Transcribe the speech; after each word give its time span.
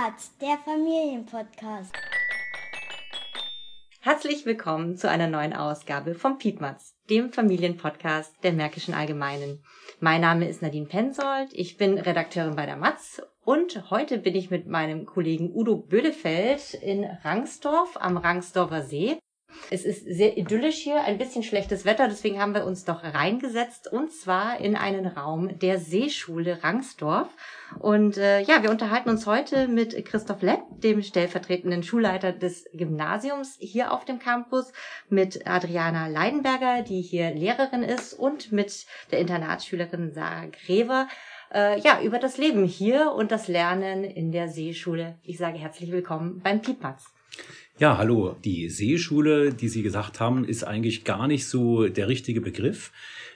Piepmatz, 0.00 0.34
der 0.38 0.56
Familienpodcast. 0.64 1.92
Herzlich 4.00 4.46
willkommen 4.46 4.96
zu 4.96 5.10
einer 5.10 5.26
neuen 5.26 5.52
Ausgabe 5.52 6.14
vom 6.14 6.38
Piepmatz, 6.38 6.94
dem 7.10 7.30
Familienpodcast 7.32 8.42
der 8.42 8.54
Märkischen 8.54 8.94
Allgemeinen. 8.94 9.62
Mein 9.98 10.22
Name 10.22 10.48
ist 10.48 10.62
Nadine 10.62 10.86
Pensold, 10.86 11.52
ich 11.52 11.76
bin 11.76 11.98
Redakteurin 11.98 12.56
bei 12.56 12.64
der 12.64 12.76
Matz 12.76 13.20
und 13.44 13.90
heute 13.90 14.16
bin 14.16 14.34
ich 14.34 14.50
mit 14.50 14.66
meinem 14.66 15.04
Kollegen 15.04 15.52
Udo 15.52 15.76
Bödefeld 15.76 16.72
in 16.72 17.04
Rangsdorf 17.04 17.98
am 18.00 18.16
Rangsdorfer 18.16 18.82
See. 18.82 19.18
Es 19.70 19.84
ist 19.84 20.04
sehr 20.04 20.36
idyllisch 20.36 20.76
hier, 20.76 21.02
ein 21.02 21.18
bisschen 21.18 21.42
schlechtes 21.42 21.84
Wetter, 21.84 22.08
deswegen 22.08 22.40
haben 22.40 22.54
wir 22.54 22.64
uns 22.64 22.84
doch 22.84 23.04
reingesetzt 23.04 23.92
und 23.92 24.12
zwar 24.12 24.60
in 24.60 24.76
einen 24.76 25.06
Raum 25.06 25.58
der 25.58 25.78
Seeschule 25.78 26.62
Rangsdorf. 26.62 27.28
Und 27.78 28.16
äh, 28.16 28.40
ja, 28.40 28.62
wir 28.62 28.70
unterhalten 28.70 29.10
uns 29.10 29.26
heute 29.26 29.68
mit 29.68 30.04
Christoph 30.04 30.42
Lepp, 30.42 30.62
dem 30.80 31.02
stellvertretenden 31.02 31.82
Schulleiter 31.82 32.32
des 32.32 32.64
Gymnasiums 32.72 33.56
hier 33.60 33.92
auf 33.92 34.04
dem 34.04 34.18
Campus, 34.18 34.72
mit 35.08 35.46
Adriana 35.46 36.08
Leidenberger, 36.08 36.82
die 36.82 37.00
hier 37.00 37.32
Lehrerin 37.32 37.82
ist, 37.82 38.14
und 38.14 38.50
mit 38.52 38.86
der 39.12 39.20
Internatsschülerin 39.20 40.12
Sarah 40.12 40.46
Grever. 40.46 41.06
Äh, 41.52 41.80
ja, 41.80 42.00
über 42.02 42.18
das 42.18 42.38
Leben 42.38 42.64
hier 42.64 43.12
und 43.12 43.30
das 43.30 43.48
Lernen 43.48 44.04
in 44.04 44.32
der 44.32 44.48
Seeschule. 44.48 45.18
Ich 45.22 45.38
sage 45.38 45.58
herzlich 45.58 45.90
willkommen 45.90 46.40
beim 46.42 46.60
Piepmatz. 46.60 47.12
Ja, 47.80 47.96
hallo. 47.96 48.36
Die 48.44 48.68
Seeschule, 48.68 49.54
die 49.54 49.70
Sie 49.70 49.82
gesagt 49.82 50.20
haben, 50.20 50.44
ist 50.44 50.64
eigentlich 50.64 51.04
gar 51.04 51.26
nicht 51.26 51.46
so 51.46 51.88
der 51.88 52.08
richtige 52.08 52.42
Begriff. 52.42 52.92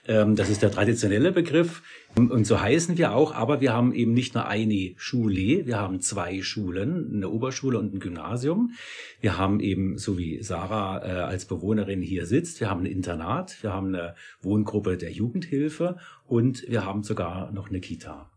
Ähm, 0.07 0.37
das 0.37 0.51
ist 0.51 0.61
der 0.61 0.71
traditionelle 0.71 1.33
Begriff. 1.33 1.81
Und 2.15 2.47
so 2.47 2.61
heißen 2.61 2.99
wir 2.99 3.15
auch, 3.15 3.35
aber 3.35 3.63
wir 3.63 3.73
haben 3.73 3.95
eben 3.95 4.13
nicht 4.13 4.35
nur 4.35 4.47
eine 4.47 4.93
Schule, 4.99 5.65
wir 5.65 5.79
haben 5.79 6.03
zwei 6.03 6.43
Schulen, 6.43 7.11
eine 7.15 7.31
Oberschule 7.31 7.79
und 7.79 7.95
ein 7.95 8.01
Gymnasium. 8.01 8.75
Wir 9.23 9.39
haben 9.39 9.61
eben, 9.61 9.97
so 9.97 10.19
wie 10.19 10.43
Sarah 10.43 11.03
äh, 11.03 11.23
als 11.23 11.47
Bewohnerin 11.47 12.03
hier 12.03 12.27
sitzt, 12.27 12.61
wir 12.61 12.69
haben 12.69 12.83
ein 12.83 12.93
Internat, 12.93 13.63
wir 13.63 13.73
haben 13.73 13.95
eine 13.95 14.15
Wohngruppe 14.43 14.99
der 14.99 15.11
Jugendhilfe 15.11 15.97
und 16.27 16.69
wir 16.69 16.85
haben 16.85 17.03
sogar 17.03 17.51
noch 17.51 17.71
eine 17.71 17.81
Kita. 17.81 18.31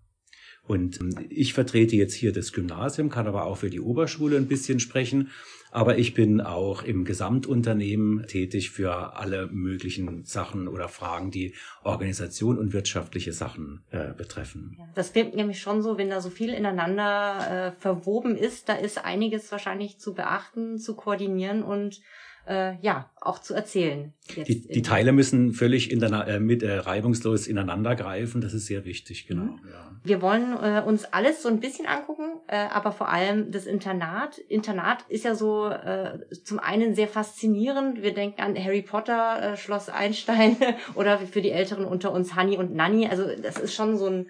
Und 0.68 1.02
ähm, 1.02 1.16
ich 1.30 1.54
vertrete 1.54 1.96
jetzt 1.96 2.14
hier 2.14 2.32
das 2.32 2.54
Gymnasium, 2.54 3.10
kann 3.10 3.28
aber 3.28 3.44
auch 3.44 3.58
für 3.58 3.70
die 3.70 3.82
Oberschule 3.82 4.38
ein 4.38 4.48
bisschen 4.48 4.80
sprechen. 4.80 5.32
Aber 5.72 5.98
ich 5.98 6.14
bin 6.14 6.42
auch 6.42 6.84
im 6.84 7.06
Gesamtunternehmen 7.06 8.26
tätig 8.28 8.72
für 8.72 9.16
alle 9.16 9.48
möglichen 9.48 10.24
Sachen 10.24 10.68
oder 10.68 10.88
Fragen, 10.88 11.32
die 11.32 11.54
Organisation 11.84 12.58
und 12.58 12.74
wirtschaftliche 12.74 13.34
Sachen 13.34 13.82
äh, 13.92 14.14
betreffen. 14.14 14.78
Das 14.96 15.14
klingt 15.14 15.36
nämlich 15.36 15.62
schon 15.62 15.82
so, 15.82 15.98
wenn 15.98 16.10
da 16.10 16.22
so 16.22 16.30
viel 16.30 16.54
ineinander 16.54 17.74
äh, 17.76 17.80
verwoben 17.80 18.36
ist, 18.36 18.70
da 18.70 18.74
ist 18.74 19.04
einiges 19.04 19.52
wahrscheinlich 19.52 20.00
zu 20.00 20.14
beachten, 20.14 20.78
zu 20.78 20.96
koordinieren 20.96 21.64
und 21.64 22.02
äh, 22.48 22.76
ja 22.82 23.10
auch 23.20 23.40
zu 23.40 23.54
erzählen. 23.54 24.14
Die, 24.36 24.68
die 24.68 24.82
Teile 24.82 25.12
müssen 25.12 25.52
völlig 25.52 25.92
in 25.92 26.00
der, 26.00 26.28
äh, 26.28 26.40
mit, 26.40 26.64
äh, 26.64 26.78
reibungslos 26.78 27.48
ineinander 27.48 27.96
greifen. 27.96 28.42
Das 28.42 28.54
ist 28.54 28.68
sehr 28.68 28.86
wichtig, 28.86 29.28
genau. 29.28 29.44
Mhm. 29.44 29.60
Ja. 29.70 29.92
Wir 30.04 30.22
wollen 30.22 30.54
äh, 30.54 30.82
uns 30.86 31.06
alles 31.06 31.42
so 31.42 31.50
ein 31.50 31.60
bisschen 31.60 31.86
angucken, 31.86 32.40
äh, 32.48 32.56
aber 32.56 32.92
vor 32.92 33.10
allem 33.10 33.52
das 33.52 33.66
Internat. 33.66 34.38
Internat 34.38 35.04
ist 35.10 35.26
ja 35.26 35.36
so 35.36 35.68
äh, 35.68 36.20
zum 36.44 36.60
einen 36.60 36.96
sehr 36.96 37.08
faszinierend. 37.08 38.02
Wir 38.02 38.14
denken 38.14 38.42
an 38.42 38.56
Harry 38.58 38.82
Potter, 38.82 39.54
äh, 39.54 39.58
Schloss 39.58 39.90
Einstein 39.90 40.56
oder 40.96 41.20
für 41.20 41.42
die 41.42 41.52
Älteren 41.52 41.86
unter 41.86 42.12
uns 42.12 42.36
Honey 42.36 42.58
und 42.58 42.74
Nanny. 42.74 43.08
Also 43.08 43.26
das 43.42 43.58
ist 43.58 43.74
schon 43.74 43.98
so 43.98 44.08
ein 44.08 44.28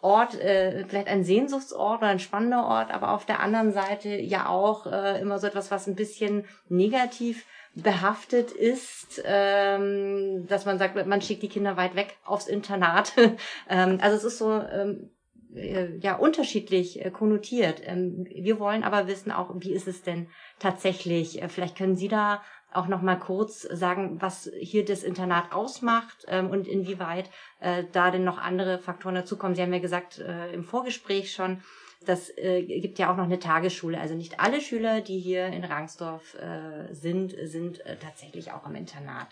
Ort, 0.00 0.40
äh, 0.40 0.84
vielleicht 0.86 1.08
ein 1.08 1.24
Sehnsuchtsort 1.24 1.98
oder 2.00 2.10
ein 2.10 2.20
spannender 2.20 2.66
Ort, 2.66 2.92
aber 2.92 3.12
auf 3.12 3.26
der 3.26 3.40
anderen 3.40 3.72
Seite 3.72 4.10
ja 4.10 4.48
auch 4.48 4.86
äh, 4.86 5.20
immer 5.20 5.38
so 5.38 5.48
etwas, 5.48 5.70
was 5.70 5.88
ein 5.88 5.96
bisschen 5.96 6.44
negativ 6.68 7.44
behaftet 7.74 8.52
ist, 8.52 9.22
ähm, 9.24 10.46
dass 10.46 10.66
man 10.66 10.78
sagt, 10.78 11.06
man 11.06 11.22
schickt 11.22 11.42
die 11.42 11.48
Kinder 11.48 11.76
weit 11.76 11.96
weg 11.96 12.16
aufs 12.24 12.46
Internat. 12.46 13.12
ähm, 13.68 13.98
also 14.00 14.16
es 14.16 14.24
ist 14.24 14.38
so 14.38 14.52
ähm, 14.52 15.10
äh, 15.54 15.96
ja 15.98 16.16
unterschiedlich 16.16 17.04
äh, 17.04 17.10
konnotiert. 17.10 17.82
Ähm, 17.84 18.26
wir 18.30 18.60
wollen 18.60 18.84
aber 18.84 19.06
wissen 19.06 19.32
auch, 19.32 19.50
wie 19.58 19.72
ist 19.72 19.88
es 19.88 20.02
denn 20.02 20.28
tatsächlich? 20.58 21.42
Äh, 21.42 21.48
vielleicht 21.48 21.76
können 21.76 21.96
Sie 21.96 22.08
da 22.08 22.42
auch 22.72 22.86
noch 22.86 23.02
mal 23.02 23.16
kurz 23.16 23.62
sagen, 23.62 24.20
was 24.20 24.50
hier 24.58 24.84
das 24.84 25.02
Internat 25.02 25.52
ausmacht 25.52 26.24
ähm, 26.28 26.50
und 26.50 26.66
inwieweit 26.68 27.30
äh, 27.60 27.84
da 27.92 28.10
denn 28.10 28.24
noch 28.24 28.38
andere 28.38 28.78
Faktoren 28.78 29.14
dazukommen. 29.14 29.54
Sie 29.54 29.62
haben 29.62 29.72
ja 29.72 29.78
gesagt 29.78 30.18
äh, 30.18 30.52
im 30.52 30.64
Vorgespräch 30.64 31.32
schon, 31.32 31.62
das 32.04 32.30
äh, 32.36 32.62
gibt 32.62 32.98
ja 32.98 33.10
auch 33.10 33.16
noch 33.16 33.24
eine 33.24 33.38
Tagesschule. 33.38 33.98
Also 33.98 34.14
nicht 34.14 34.38
alle 34.38 34.60
Schüler, 34.60 35.00
die 35.00 35.18
hier 35.18 35.46
in 35.46 35.64
Rangsdorf 35.64 36.34
äh, 36.34 36.92
sind, 36.94 37.34
sind 37.42 37.84
äh, 37.86 37.96
tatsächlich 37.96 38.52
auch 38.52 38.66
im 38.66 38.76
Internat. 38.76 39.28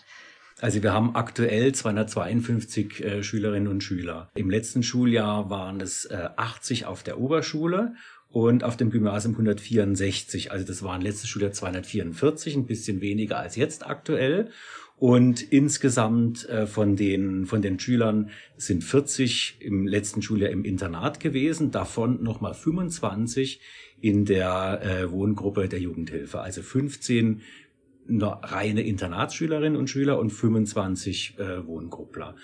Also 0.59 0.81
wir 0.81 0.91
haben 0.91 1.15
aktuell 1.15 1.71
252 1.71 3.03
äh, 3.03 3.23
Schülerinnen 3.23 3.67
und 3.67 3.83
Schüler. 3.83 4.31
Im 4.33 4.49
letzten 4.49 4.81
Schuljahr 4.81 5.51
waren 5.51 5.79
es 5.81 6.05
äh, 6.05 6.29
80 6.35 6.87
auf 6.87 7.03
der 7.03 7.19
Oberschule 7.19 7.93
und 8.29 8.63
auf 8.63 8.77
dem 8.77 8.91
Gymnasium 8.91 9.33
164. 9.33 10.51
Also 10.51 10.65
das 10.65 10.83
waren 10.83 11.01
letztes 11.01 11.29
Schuljahr 11.29 11.51
244, 11.51 12.55
ein 12.55 12.65
bisschen 12.65 13.01
weniger 13.01 13.37
als 13.39 13.55
jetzt 13.55 13.85
aktuell. 13.85 14.49
Und 14.97 15.43
insgesamt 15.51 16.49
äh, 16.49 16.65
von 16.65 16.95
den, 16.95 17.45
von 17.45 17.61
den 17.61 17.79
Schülern 17.79 18.31
sind 18.55 18.83
40 18.83 19.57
im 19.59 19.85
letzten 19.85 20.23
Schuljahr 20.23 20.49
im 20.49 20.65
Internat 20.65 21.19
gewesen, 21.19 21.69
davon 21.69 22.23
nochmal 22.23 22.55
25 22.55 23.61
in 24.01 24.25
der 24.25 24.81
äh, 24.83 25.11
Wohngruppe 25.11 25.67
der 25.67 25.79
Jugendhilfe. 25.79 26.41
Also 26.41 26.63
15 26.63 27.41
reine 28.09 28.81
Internatsschülerinnen 28.81 29.77
und 29.77 29.89
Schüler 29.89 30.19
und 30.19 30.31
25 30.31 31.35
äh, 31.37 31.65
Wohngruppler. 31.65 32.35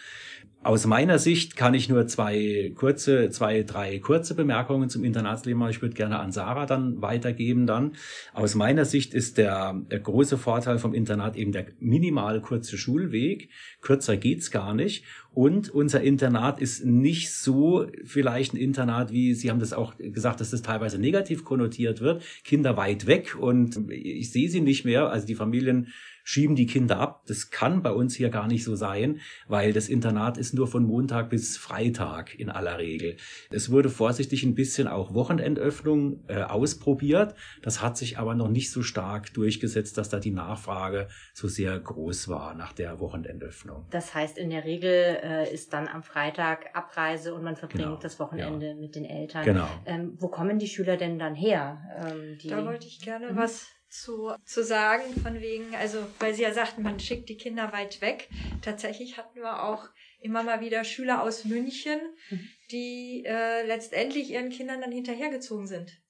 Aus 0.63 0.85
meiner 0.85 1.19
Sicht 1.19 1.57
kann 1.57 1.73
ich 1.73 1.89
nur 1.89 2.07
zwei 2.07 2.71
kurze, 2.73 3.29
zwei, 3.31 3.63
drei 3.63 3.99
kurze 3.99 4.33
Bemerkungen 4.33 4.87
zum 4.87 5.03
Internatsleben 5.03 5.59
machen. 5.59 5.71
Ich 5.71 5.81
würde 5.81 5.93
gerne 5.93 6.19
an 6.19 6.31
Sarah 6.31 6.65
dann 6.65 7.01
weitergeben 7.01 7.67
dann. 7.67 7.97
Aus 8.33 8.55
meiner 8.55 8.85
Sicht 8.85 9.13
ist 9.13 9.37
der, 9.37 9.73
der 9.91 9.99
große 9.99 10.37
Vorteil 10.37 10.77
vom 10.77 10.93
Internat 10.93 11.35
eben 11.35 11.51
der 11.51 11.65
minimal 11.79 12.39
kurze 12.39 12.77
Schulweg. 12.77 13.49
Kürzer 13.81 14.15
geht's 14.15 14.51
gar 14.51 14.73
nicht. 14.73 15.03
Und 15.33 15.71
unser 15.71 16.01
Internat 16.01 16.61
ist 16.61 16.85
nicht 16.85 17.31
so 17.31 17.87
vielleicht 18.03 18.53
ein 18.53 18.57
Internat, 18.57 19.11
wie 19.11 19.33
Sie 19.33 19.49
haben 19.49 19.59
das 19.59 19.73
auch 19.73 19.95
gesagt, 19.97 20.39
dass 20.41 20.51
das 20.51 20.61
teilweise 20.61 20.99
negativ 20.99 21.43
konnotiert 21.43 22.01
wird. 22.01 22.21
Kinder 22.43 22.77
weit 22.77 23.07
weg 23.07 23.35
und 23.39 23.89
ich 23.89 24.31
sehe 24.31 24.47
sie 24.47 24.61
nicht 24.61 24.85
mehr. 24.85 25.09
Also 25.09 25.25
die 25.25 25.33
Familien 25.33 25.87
schieben 26.23 26.55
die 26.55 26.65
Kinder 26.65 26.99
ab. 26.99 27.23
Das 27.27 27.51
kann 27.51 27.83
bei 27.83 27.91
uns 27.91 28.15
hier 28.15 28.29
gar 28.29 28.47
nicht 28.47 28.63
so 28.63 28.75
sein, 28.75 29.19
weil 29.47 29.73
das 29.73 29.89
Internat 29.89 30.37
ist 30.37 30.53
nur 30.53 30.67
von 30.67 30.83
Montag 30.83 31.29
bis 31.29 31.57
Freitag 31.57 32.33
in 32.39 32.49
aller 32.49 32.77
Regel. 32.77 33.17
Es 33.51 33.71
wurde 33.71 33.89
vorsichtig 33.89 34.43
ein 34.43 34.55
bisschen 34.55 34.87
auch 34.87 35.13
Wochenendöffnung 35.13 36.23
äh, 36.27 36.41
ausprobiert. 36.41 37.35
Das 37.61 37.81
hat 37.81 37.97
sich 37.97 38.17
aber 38.17 38.35
noch 38.35 38.49
nicht 38.49 38.71
so 38.71 38.81
stark 38.81 39.33
durchgesetzt, 39.33 39.97
dass 39.97 40.09
da 40.09 40.19
die 40.19 40.31
Nachfrage 40.31 41.07
so 41.33 41.47
sehr 41.47 41.79
groß 41.79 42.29
war 42.29 42.55
nach 42.55 42.73
der 42.73 42.99
Wochenendöffnung. 42.99 43.85
Das 43.91 44.15
heißt, 44.15 44.37
in 44.37 44.49
der 44.49 44.63
Regel 44.63 45.17
äh, 45.21 45.53
ist 45.53 45.73
dann 45.73 45.87
am 45.87 46.03
Freitag 46.03 46.75
Abreise 46.75 47.33
und 47.33 47.43
man 47.43 47.55
verbringt 47.55 47.83
genau, 47.83 47.99
das 47.99 48.19
Wochenende 48.19 48.69
ja. 48.69 48.75
mit 48.75 48.95
den 48.95 49.05
Eltern. 49.05 49.43
Genau. 49.43 49.67
Ähm, 49.85 50.13
wo 50.17 50.29
kommen 50.29 50.59
die 50.59 50.67
Schüler 50.67 50.97
denn 50.97 51.19
dann 51.19 51.35
her? 51.35 51.81
Ähm, 52.05 52.37
da 52.49 52.65
wollte 52.65 52.87
ich 52.87 52.99
gerne 53.01 53.31
mhm. 53.31 53.37
was 53.37 53.67
zu, 53.93 54.33
zu 54.43 54.63
sagen, 54.63 55.03
von 55.21 55.39
wegen, 55.39 55.75
also 55.75 55.99
weil 56.19 56.33
Sie 56.33 56.41
ja 56.41 56.51
sagten, 56.51 56.81
man 56.81 56.99
schickt 56.99 57.29
die 57.29 57.37
Kinder 57.37 57.71
weit 57.71 58.01
weg. 58.01 58.27
Tatsächlich 58.61 59.17
hatten 59.17 59.39
wir 59.39 59.63
auch 59.63 59.87
immer 60.19 60.41
mal 60.41 60.61
wieder 60.61 60.83
Schüler 60.83 61.21
aus 61.21 61.45
München, 61.45 61.99
mhm. 62.29 62.49
die 62.71 63.23
äh, 63.25 63.65
letztendlich 63.65 64.31
ihren 64.31 64.49
Kindern 64.49 64.81
dann 64.81 64.91
hinterhergezogen 64.91 65.67
sind. 65.67 66.01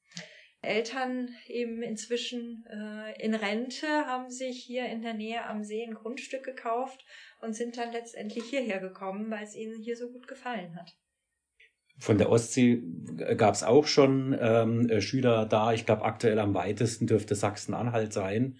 Eltern 0.62 1.36
eben 1.48 1.84
inzwischen 1.84 2.66
äh, 2.68 3.22
in 3.22 3.36
Rente 3.36 3.88
haben 4.06 4.32
sich 4.32 4.64
hier 4.64 4.86
in 4.86 5.02
der 5.02 5.14
Nähe 5.14 5.44
am 5.46 5.66
See 5.66 5.84
ein 5.84 5.94
Grundstück 5.94 6.46
gekauft 6.46 7.04
und 7.42 7.54
sind 7.54 7.76
dann 7.76 7.92
letztendlich 7.92 8.46
hierher 8.46 8.80
gekommen, 8.80 9.30
weil 9.30 9.44
es 9.44 9.56
ihnen 9.56 9.82
hier 9.82 9.98
so 9.98 10.10
gut 10.10 10.26
gefallen 10.30 10.78
hat. 10.78 10.96
Von 12.00 12.18
der 12.18 12.30
Ostsee 12.30 12.82
gab 13.38 13.54
es 13.54 13.64
auch 13.64 13.88
schon 13.88 14.38
ähm, 14.40 14.90
äh, 14.90 15.02
Schüler 15.02 15.46
da. 15.46 15.74
Ich 15.74 15.86
glaube, 15.86 16.04
aktuell 16.04 16.40
am 16.40 16.54
weitesten 16.54 17.08
dürfte 17.08 17.36
Sachsen-Anhalt 17.36 18.14
sein. 18.14 18.58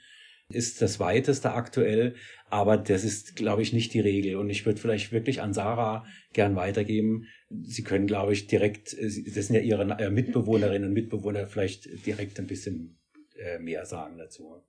Ist 0.50 0.82
das 0.82 1.00
weiteste 1.00 1.54
aktuell, 1.54 2.16
aber 2.50 2.78
das 2.78 3.04
ist, 3.04 3.36
glaube 3.36 3.62
ich, 3.62 3.74
nicht 3.74 3.94
die 3.94 4.02
Regel. 4.02 4.36
Und 4.36 4.50
ich 4.50 4.66
würde 4.66 4.80
vielleicht 4.80 5.12
wirklich 5.12 5.42
an 5.42 5.54
Sarah 5.54 6.06
gern 6.34 6.56
weitergeben. 6.56 7.26
Sie 7.50 7.84
können, 7.84 8.08
glaube 8.08 8.34
ich, 8.34 8.48
direkt, 8.48 8.94
äh, 8.94 9.10
das 9.34 9.48
sind 9.48 9.56
ja 9.56 9.62
Ihre 9.62 9.84
äh, 10.00 10.10
Mitbewohnerinnen 10.10 10.90
und 10.90 10.94
Mitbewohner, 10.94 11.48
vielleicht 11.48 12.06
direkt 12.06 12.40
ein 12.40 12.48
bisschen 12.48 13.00
mehr 13.60 13.86
sagen 13.86 14.18
dazu. 14.18 14.64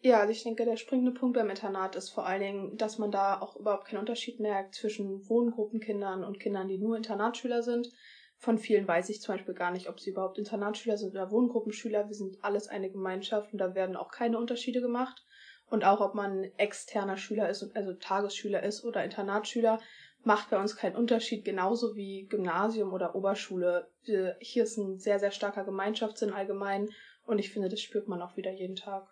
Ja, 0.00 0.20
also 0.20 0.30
ich 0.30 0.44
denke, 0.44 0.64
der 0.64 0.76
springende 0.76 1.10
Punkt 1.10 1.36
beim 1.36 1.50
Internat 1.50 1.96
ist 1.96 2.10
vor 2.10 2.24
allen 2.24 2.40
Dingen, 2.40 2.76
dass 2.76 2.98
man 2.98 3.10
da 3.10 3.40
auch 3.40 3.56
überhaupt 3.56 3.86
keinen 3.88 3.98
Unterschied 3.98 4.38
merkt 4.38 4.76
zwischen 4.76 5.28
Wohngruppenkindern 5.28 6.22
und 6.22 6.38
Kindern, 6.38 6.68
die 6.68 6.78
nur 6.78 6.96
Internatsschüler 6.96 7.64
sind. 7.64 7.90
Von 8.36 8.58
vielen 8.58 8.86
weiß 8.86 9.08
ich 9.08 9.20
zum 9.20 9.34
Beispiel 9.34 9.54
gar 9.54 9.72
nicht, 9.72 9.88
ob 9.88 9.98
sie 9.98 10.10
überhaupt 10.10 10.38
Internatsschüler 10.38 10.96
sind 10.96 11.10
oder 11.10 11.32
Wohngruppenschüler. 11.32 12.06
Wir 12.06 12.14
sind 12.14 12.36
alles 12.42 12.68
eine 12.68 12.90
Gemeinschaft 12.90 13.52
und 13.52 13.58
da 13.58 13.74
werden 13.74 13.96
auch 13.96 14.12
keine 14.12 14.38
Unterschiede 14.38 14.80
gemacht. 14.80 15.24
Und 15.68 15.84
auch 15.84 16.00
ob 16.00 16.14
man 16.14 16.44
externer 16.56 17.16
Schüler 17.16 17.48
ist, 17.48 17.68
also 17.74 17.92
Tagesschüler 17.92 18.62
ist 18.62 18.84
oder 18.84 19.02
Internatsschüler, 19.02 19.80
macht 20.22 20.50
bei 20.50 20.60
uns 20.60 20.76
keinen 20.76 20.94
Unterschied, 20.94 21.44
genauso 21.44 21.96
wie 21.96 22.26
Gymnasium 22.26 22.92
oder 22.92 23.16
Oberschule. 23.16 23.90
Hier 24.38 24.62
ist 24.62 24.76
ein 24.76 25.00
sehr, 25.00 25.18
sehr 25.18 25.32
starker 25.32 25.64
Gemeinschaftssinn 25.64 26.32
allgemein 26.32 26.88
und 27.26 27.40
ich 27.40 27.50
finde, 27.50 27.68
das 27.68 27.80
spürt 27.80 28.06
man 28.06 28.22
auch 28.22 28.36
wieder 28.36 28.52
jeden 28.52 28.76
Tag. 28.76 29.08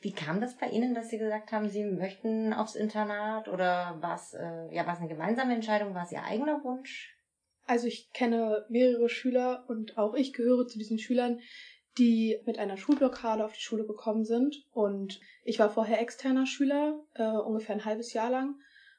Wie 0.00 0.12
kam 0.12 0.40
das 0.40 0.56
bei 0.56 0.68
Ihnen, 0.68 0.94
dass 0.94 1.10
Sie 1.10 1.18
gesagt 1.18 1.52
haben, 1.52 1.68
Sie 1.68 1.84
möchten 1.84 2.54
aufs 2.54 2.74
Internat 2.74 3.48
oder 3.48 3.98
war 4.00 4.14
es 4.14 4.32
äh, 4.32 4.74
ja, 4.74 4.86
eine 4.86 5.08
gemeinsame 5.08 5.54
Entscheidung, 5.54 5.94
war 5.94 6.04
es 6.04 6.12
Ihr 6.12 6.24
eigener 6.24 6.64
Wunsch? 6.64 7.14
Also 7.66 7.86
ich 7.86 8.10
kenne 8.12 8.64
mehrere 8.70 9.08
Schüler 9.08 9.64
und 9.68 9.98
auch 9.98 10.14
ich 10.14 10.32
gehöre 10.32 10.66
zu 10.66 10.78
diesen 10.78 10.98
Schülern, 10.98 11.40
die 11.98 12.40
mit 12.46 12.58
einer 12.58 12.76
Schulblockade 12.76 13.44
auf 13.44 13.52
die 13.52 13.60
Schule 13.60 13.86
gekommen 13.86 14.24
sind. 14.24 14.64
Und 14.72 15.20
ich 15.44 15.58
war 15.58 15.70
vorher 15.70 16.00
externer 16.00 16.46
Schüler, 16.46 17.04
äh, 17.14 17.28
ungefähr 17.28 17.74
ein 17.74 17.84
halbes 17.84 18.12
Jahr 18.14 18.30
lang, 18.30 18.54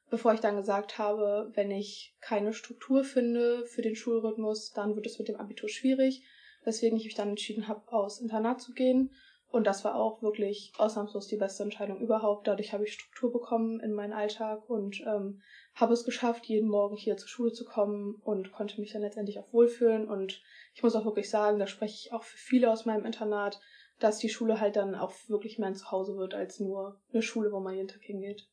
bevor 0.10 0.34
ich 0.34 0.40
dann 0.40 0.56
gesagt 0.56 0.98
habe, 1.00 1.52
wenn 1.56 1.72
ich 1.72 2.16
keine 2.22 2.54
Struktur 2.54 3.04
finde 3.04 3.66
für 3.66 3.82
den 3.82 3.96
Schulrhythmus, 3.96 4.72
dann 4.72 4.96
wird 4.96 5.08
es 5.08 5.18
mit 5.18 5.30
dem 5.30 5.38
Abitur 5.38 5.68
schwierig. 5.68 6.24
Weswegen 6.64 6.98
ich 6.98 7.06
mich 7.06 7.16
dann 7.16 7.30
entschieden 7.30 7.68
habe, 7.68 7.92
aus 7.92 8.22
Internat 8.22 8.62
zu 8.62 8.74
gehen. 8.74 9.12
Und 9.52 9.68
das 9.68 9.84
war 9.84 9.96
auch 9.96 10.22
wirklich 10.22 10.72
ausnahmslos 10.78 11.28
die 11.28 11.36
beste 11.36 11.64
Entscheidung 11.64 12.00
überhaupt. 12.00 12.48
Dadurch 12.48 12.72
habe 12.72 12.86
ich 12.86 12.94
Struktur 12.94 13.34
bekommen 13.34 13.82
in 13.82 13.92
meinen 13.92 14.14
Alltag 14.14 14.70
und 14.70 15.02
ähm, 15.06 15.42
habe 15.76 15.94
es 15.94 16.06
geschafft, 16.06 16.46
jeden 16.46 16.70
Morgen 16.70 16.96
hier 16.96 17.18
zur 17.18 17.28
Schule 17.28 17.52
zu 17.52 17.66
kommen 17.66 18.16
und 18.24 18.54
konnte 18.54 18.80
mich 18.80 18.94
dann 18.94 19.02
letztendlich 19.02 19.40
auch 19.40 19.52
wohlfühlen. 19.52 20.08
Und 20.08 20.42
ich 20.74 20.84
muss 20.84 20.96
auch 20.96 21.04
wirklich 21.04 21.30
sagen, 21.30 21.60
da 21.60 21.68
spreche 21.68 21.96
ich 21.96 22.14
auch 22.14 22.24
für 22.24 22.38
viele 22.38 22.72
aus 22.72 22.86
meinem 22.86 23.06
Internat, 23.06 23.60
dass 24.00 24.20
die 24.20 24.30
Schule 24.30 24.62
halt 24.62 24.78
dann 24.78 24.96
auch 24.96 25.14
wirklich 25.28 25.60
mehr 25.60 25.68
ein 25.68 25.76
Zuhause 25.76 26.16
wird 26.16 26.34
als 26.34 26.62
nur 26.62 27.02
eine 27.12 27.22
Schule, 27.22 27.52
wo 27.52 27.60
man 27.60 27.76
jeden 27.76 27.90
Tag 27.90 28.02
hingeht. 28.02 28.48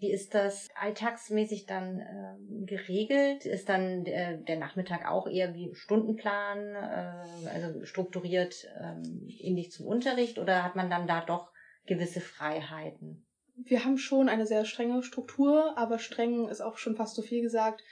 Wie 0.00 0.12
ist 0.12 0.32
das 0.34 0.68
alltagsmäßig 0.76 1.66
dann 1.66 1.98
äh, 1.98 2.64
geregelt? 2.66 3.46
Ist 3.46 3.68
dann 3.68 4.06
äh, 4.06 4.38
der 4.44 4.56
Nachmittag 4.56 5.08
auch 5.08 5.26
eher 5.26 5.54
wie 5.54 5.74
Stundenplan, 5.74 6.74
äh, 6.76 7.48
also 7.48 7.84
strukturiert 7.84 8.68
ähm, 8.80 9.26
ähnlich 9.40 9.72
zum 9.72 9.86
Unterricht 9.86 10.38
oder 10.38 10.62
hat 10.62 10.76
man 10.76 10.88
dann 10.88 11.08
da 11.08 11.20
doch 11.24 11.50
gewisse 11.86 12.20
Freiheiten? 12.20 13.26
Wir 13.56 13.84
haben 13.84 13.98
schon 13.98 14.28
eine 14.28 14.46
sehr 14.46 14.64
strenge 14.64 15.02
Struktur, 15.02 15.76
aber 15.76 15.98
streng 15.98 16.48
ist 16.48 16.60
auch 16.60 16.78
schon 16.78 16.94
fast 16.94 17.16
so 17.16 17.22
viel 17.22 17.42
gesagt. 17.42 17.82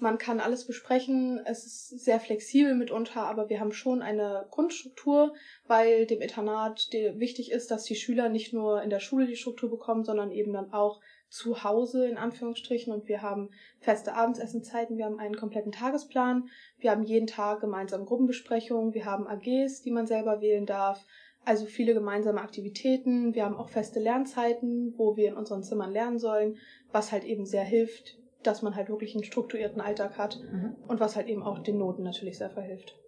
Man 0.00 0.18
kann 0.18 0.38
alles 0.38 0.66
besprechen, 0.66 1.40
es 1.46 1.64
ist 1.64 2.04
sehr 2.04 2.20
flexibel 2.20 2.74
mitunter, 2.74 3.22
aber 3.22 3.48
wir 3.48 3.58
haben 3.58 3.72
schon 3.72 4.02
eine 4.02 4.46
Grundstruktur, 4.50 5.34
weil 5.66 6.06
dem 6.06 6.20
Internat 6.20 6.88
wichtig 7.14 7.50
ist, 7.50 7.70
dass 7.70 7.84
die 7.84 7.96
Schüler 7.96 8.28
nicht 8.28 8.52
nur 8.52 8.82
in 8.82 8.90
der 8.90 9.00
Schule 9.00 9.26
die 9.26 9.34
Struktur 9.34 9.70
bekommen, 9.70 10.04
sondern 10.04 10.30
eben 10.30 10.52
dann 10.52 10.72
auch 10.72 11.00
zu 11.28 11.62
Hause 11.62 12.06
in 12.06 12.16
Anführungsstrichen 12.16 12.92
und 12.92 13.08
wir 13.08 13.22
haben 13.22 13.50
feste 13.80 14.14
Abendsessenzeiten, 14.14 14.96
wir 14.96 15.04
haben 15.04 15.18
einen 15.18 15.36
kompletten 15.36 15.72
Tagesplan, 15.72 16.48
wir 16.78 16.90
haben 16.90 17.04
jeden 17.04 17.26
Tag 17.26 17.60
gemeinsam 17.60 18.06
Gruppenbesprechungen, 18.06 18.94
wir 18.94 19.04
haben 19.04 19.26
AGs, 19.26 19.82
die 19.82 19.90
man 19.90 20.06
selber 20.06 20.40
wählen 20.40 20.66
darf, 20.66 21.04
also 21.44 21.66
viele 21.66 21.94
gemeinsame 21.94 22.40
Aktivitäten, 22.40 23.34
wir 23.34 23.44
haben 23.44 23.56
auch 23.56 23.68
feste 23.68 24.00
Lernzeiten, 24.00 24.94
wo 24.96 25.16
wir 25.16 25.28
in 25.28 25.36
unseren 25.36 25.62
Zimmern 25.62 25.92
lernen 25.92 26.18
sollen, 26.18 26.56
was 26.92 27.12
halt 27.12 27.24
eben 27.24 27.46
sehr 27.46 27.64
hilft, 27.64 28.18
dass 28.42 28.62
man 28.62 28.74
halt 28.74 28.88
wirklich 28.88 29.14
einen 29.14 29.24
strukturierten 29.24 29.80
Alltag 29.80 30.18
hat 30.18 30.38
mhm. 30.40 30.76
und 30.86 31.00
was 31.00 31.16
halt 31.16 31.28
eben 31.28 31.42
auch 31.42 31.58
den 31.58 31.78
Noten 31.78 32.02
natürlich 32.02 32.38
sehr 32.38 32.50
verhilft. 32.50 32.98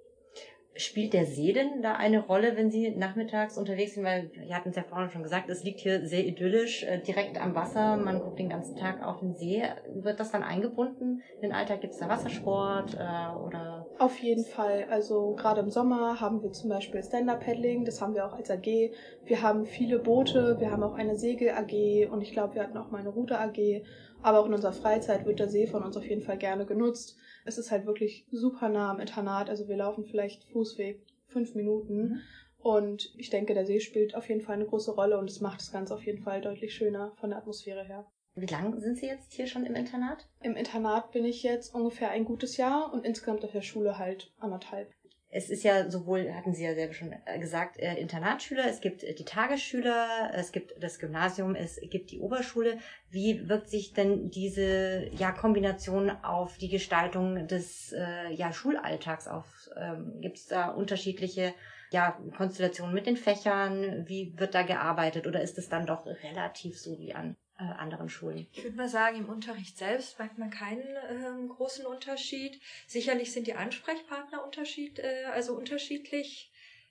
Spielt 0.77 1.13
der 1.15 1.27
See 1.27 1.53
denn 1.53 1.83
da 1.83 1.95
eine 1.95 2.21
Rolle, 2.21 2.57
wenn 2.57 2.71
Sie 2.71 2.91
nachmittags 2.91 3.59
unterwegs 3.59 3.95
sind? 3.95 4.05
Weil, 4.05 4.31
wir 4.33 4.55
hatten 4.55 4.71
es 4.71 4.77
ja 4.77 4.85
vorhin 4.85 5.11
schon 5.11 5.25
gesagt, 5.25 5.51
es 5.51 5.65
liegt 5.65 5.81
hier 5.81 6.07
sehr 6.07 6.25
idyllisch, 6.25 6.85
äh, 6.85 6.99
direkt 6.99 7.41
am 7.41 7.55
Wasser. 7.57 7.97
Man 7.97 8.21
guckt 8.21 8.39
den 8.39 8.49
ganzen 8.49 8.77
Tag 8.77 9.05
auf 9.05 9.19
den 9.19 9.35
See. 9.35 9.63
Wird 9.95 10.21
das 10.21 10.31
dann 10.31 10.45
eingebunden 10.45 11.23
in 11.37 11.43
den 11.43 11.53
Alltag? 11.53 11.81
Gibt 11.81 11.95
es 11.95 11.99
da 11.99 12.09
Wassersport 12.09 12.95
äh, 12.95 13.37
oder? 13.45 13.87
Auf 13.99 14.19
jeden 14.21 14.45
Fall. 14.45 14.87
Also 14.91 15.35
gerade 15.35 15.61
im 15.61 15.71
Sommer 15.71 16.21
haben 16.21 16.43
wir 16.43 16.53
zum 16.53 16.71
Beispiel 16.71 17.03
Stand-Up-Paddling. 17.03 17.85
Das 17.85 18.01
haben 18.01 18.15
wir 18.15 18.25
auch 18.25 18.35
als 18.35 18.51
AG. 18.51 18.93
Wir 19.25 19.43
haben 19.43 19.67
viele 19.67 19.99
Boote. 19.99 20.61
Wir 20.61 20.71
haben 20.71 20.83
auch 20.83 20.95
eine 20.95 21.17
Segel-AG. 21.17 22.09
Und 22.11 22.23
ich 22.23 22.33
glaube, 22.33 22.55
wir 22.55 22.63
hatten 22.63 22.79
auch 22.79 22.91
mal 22.91 22.99
eine 22.99 23.11
Route-AG. 23.11 23.83
Aber 24.23 24.41
auch 24.41 24.47
in 24.47 24.55
unserer 24.55 24.73
Freizeit 24.73 25.25
wird 25.25 25.39
der 25.39 25.49
See 25.49 25.67
von 25.67 25.83
uns 25.83 25.97
auf 25.97 26.07
jeden 26.07 26.23
Fall 26.23 26.37
gerne 26.37 26.67
genutzt. 26.67 27.17
Es 27.45 27.59
ist 27.59 27.71
halt 27.71 27.87
wirklich 27.87 28.27
super 28.31 28.69
nah 28.69 28.91
am 28.91 29.01
Internat. 29.01 29.49
Also 29.49 29.69
wir 29.69 29.77
laufen 29.77 30.05
vielleicht 30.05 30.45
Fußweg 30.45 31.03
fünf 31.27 31.55
Minuten. 31.55 32.03
Mhm. 32.03 32.21
Und 32.59 33.15
ich 33.17 33.31
denke, 33.31 33.55
der 33.55 33.65
See 33.65 33.81
spielt 33.81 34.15
auf 34.15 34.29
jeden 34.29 34.43
Fall 34.43 34.57
eine 34.57 34.67
große 34.67 34.93
Rolle 34.93 35.19
und 35.19 35.31
es 35.31 35.41
macht 35.41 35.61
das 35.61 35.73
Ganze 35.73 35.95
auf 35.95 36.05
jeden 36.05 36.23
Fall 36.23 36.43
deutlich 36.43 36.75
schöner 36.75 37.13
von 37.17 37.31
der 37.31 37.39
Atmosphäre 37.39 37.85
her. 37.85 38.07
Wie 38.35 38.47
lange 38.47 38.79
sind 38.81 38.99
Sie 38.99 39.07
jetzt 39.07 39.33
hier 39.33 39.47
schon 39.47 39.65
im 39.65 39.75
Internat? 39.75 40.29
Im 40.43 40.55
Internat 40.55 41.11
bin 41.11 41.25
ich 41.25 41.43
jetzt 41.43 41.75
ungefähr 41.75 42.11
ein 42.11 42.25
gutes 42.25 42.59
Jahr 42.59 42.93
und 42.93 43.05
insgesamt 43.05 43.45
auf 43.45 43.53
der 43.53 43.63
Schule 43.63 43.99
halt 43.99 44.33
anderthalb 44.39 44.93
es 45.33 45.49
ist 45.49 45.63
ja 45.63 45.89
sowohl, 45.89 46.33
hatten 46.35 46.53
Sie 46.53 46.65
ja 46.65 46.75
selber 46.75 46.93
schon 46.93 47.15
äh, 47.25 47.39
gesagt, 47.39 47.79
äh, 47.79 47.95
Internatsschüler, 47.95 48.67
es 48.69 48.81
gibt 48.81 49.05
äh, 49.05 49.15
die 49.15 49.25
Tagesschüler, 49.25 50.33
es 50.35 50.51
gibt 50.51 50.75
das 50.83 50.99
Gymnasium, 50.99 51.55
es 51.55 51.81
gibt 51.81 52.11
die 52.11 52.19
Oberschule. 52.19 52.79
Wie 53.11 53.49
wirkt 53.49 53.69
sich 53.69 53.93
denn 53.93 54.31
diese 54.31 55.09
ja, 55.13 55.31
Kombination 55.31 56.11
auf 56.11 56.59
die 56.59 56.69
Gestaltung 56.69 57.47
des 57.47 57.93
äh, 57.93 58.33
ja, 58.33 58.53
Schulalltags 58.53 59.29
auf? 59.29 59.47
Ähm, 59.77 60.21
gibt 60.21 60.39
es 60.39 60.47
da 60.47 60.69
unterschiedliche 60.69 61.55
ja, 61.93 62.19
Konstellationen 62.37 62.95
mit 62.95 63.07
den 63.07 63.17
Fächern? 63.17 64.09
Wie 64.09 64.37
wird 64.37 64.55
da 64.55 64.63
gearbeitet 64.63 65.29
oder 65.29 65.43
ist 65.43 65.59
es 65.59 65.69
dann 65.69 65.87
doch 65.87 66.07
relativ 66.07 66.79
so 66.79 66.99
wie 66.99 67.15
an 67.15 67.37
äh, 67.61 67.65
anderen 67.79 68.09
Schulen. 68.09 68.47
Ich 68.53 68.65
würde 68.65 68.77
mal 68.77 68.89
sagen, 68.89 69.19
im 69.19 69.29
Unterricht 69.29 69.77
selbst 69.77 70.19
merkt 70.19 70.39
man 70.39 70.51
keinen 70.51 70.81
äh, 70.81 71.49
großen 71.49 71.85
Unterschied. 71.87 72.61
Sicherlich 72.87 73.33
sind 73.33 73.47
die 73.47 73.55
Ansprechpartner 73.55 74.45
unterschied, 74.45 74.99
äh, 74.99 75.25
also 75.33 75.55
unterschiedlich. 75.55 76.51